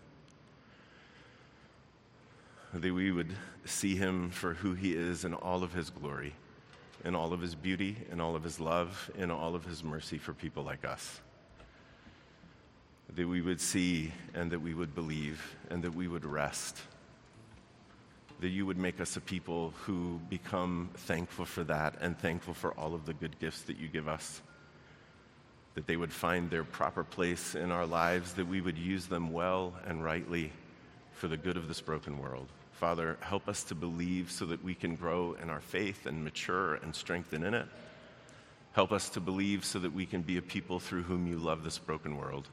that 2.75 2.93
we 2.93 3.11
would 3.11 3.35
see 3.65 3.97
him 3.97 4.31
for 4.31 4.55
who 4.55 4.75
he 4.75 4.93
is 4.93 5.25
in 5.25 5.35
all 5.35 5.63
of 5.63 5.73
his 5.73 5.91
glory 5.91 6.35
in 7.05 7.15
all 7.15 7.33
of 7.33 7.41
his 7.41 7.55
beauty, 7.55 7.97
in 8.11 8.21
all 8.21 8.37
of 8.37 8.45
his 8.45 8.61
love, 8.61 9.11
in 9.17 9.31
all 9.31 9.55
of 9.55 9.65
his 9.65 9.83
mercy 9.83 10.19
for 10.19 10.33
people 10.33 10.63
like 10.63 10.85
us. 10.85 11.21
That 13.15 13.29
we 13.29 13.41
would 13.41 13.61
see 13.61 14.13
and 14.35 14.51
that 14.53 14.61
we 14.61 14.75
would 14.75 14.95
believe 14.95 15.57
and 15.71 15.83
that 15.83 15.95
we 15.95 16.09
would 16.09 16.25
rest. 16.25 16.79
That 18.41 18.49
you 18.49 18.67
would 18.67 18.79
make 18.79 19.01
us 19.01 19.17
a 19.17 19.21
people 19.21 19.75
who 19.83 20.21
become 20.31 20.91
thankful 20.95 21.45
for 21.45 21.65
that 21.65 21.97
and 22.01 22.19
thankful 22.19 22.55
for 22.55 22.73
all 22.73 22.95
of 22.95 23.05
the 23.05 23.15
good 23.15 23.39
gifts 23.39 23.63
that 23.63 23.79
you 23.79 23.89
give 23.89 24.09
us. 24.09 24.41
That 25.75 25.87
they 25.87 25.97
would 25.97 26.13
find 26.13 26.51
their 26.51 26.65
proper 26.65 27.05
place 27.05 27.55
in 27.55 27.71
our 27.71 27.87
lives, 27.87 28.35
that 28.35 28.47
we 28.47 28.61
would 28.61 28.79
use 28.79 29.07
them 29.07 29.33
well 29.33 29.75
and 29.87 30.05
rightly 30.05 30.53
for 31.13 31.29
the 31.29 31.37
good 31.37 31.57
of 31.57 31.69
this 31.69 31.81
broken 31.81 32.19
world. 32.19 32.49
Father, 32.83 33.17
help 33.21 33.49
us 33.49 33.63
to 33.63 33.77
believe 33.77 34.29
so 34.29 34.45
that 34.47 34.65
we 34.65 34.75
can 34.75 34.97
grow 34.97 35.37
in 35.41 35.51
our 35.51 35.61
faith 35.61 36.05
and 36.05 36.25
mature 36.25 36.75
and 36.75 36.93
strengthen 36.93 37.45
in 37.45 37.55
it. 37.55 37.69
Help 38.73 38.91
us 38.91 39.09
to 39.11 39.21
believe 39.21 39.65
so 39.65 39.79
that 39.79 39.95
we 39.95 40.05
can 40.05 40.21
be 40.21 40.37
a 40.37 40.43
people 40.43 40.81
through 40.81 41.05
whom 41.05 41.29
you 41.29 41.39
love 41.39 41.63
this 41.63 41.79
broken 41.79 42.17
world. 42.17 42.49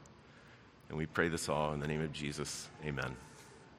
And 0.88 0.96
we 0.96 1.06
pray 1.06 1.26
this 1.26 1.48
all 1.48 1.72
in 1.72 1.80
the 1.80 1.88
name 1.88 2.00
of 2.00 2.12
Jesus. 2.12 2.68
Amen. 2.86 3.16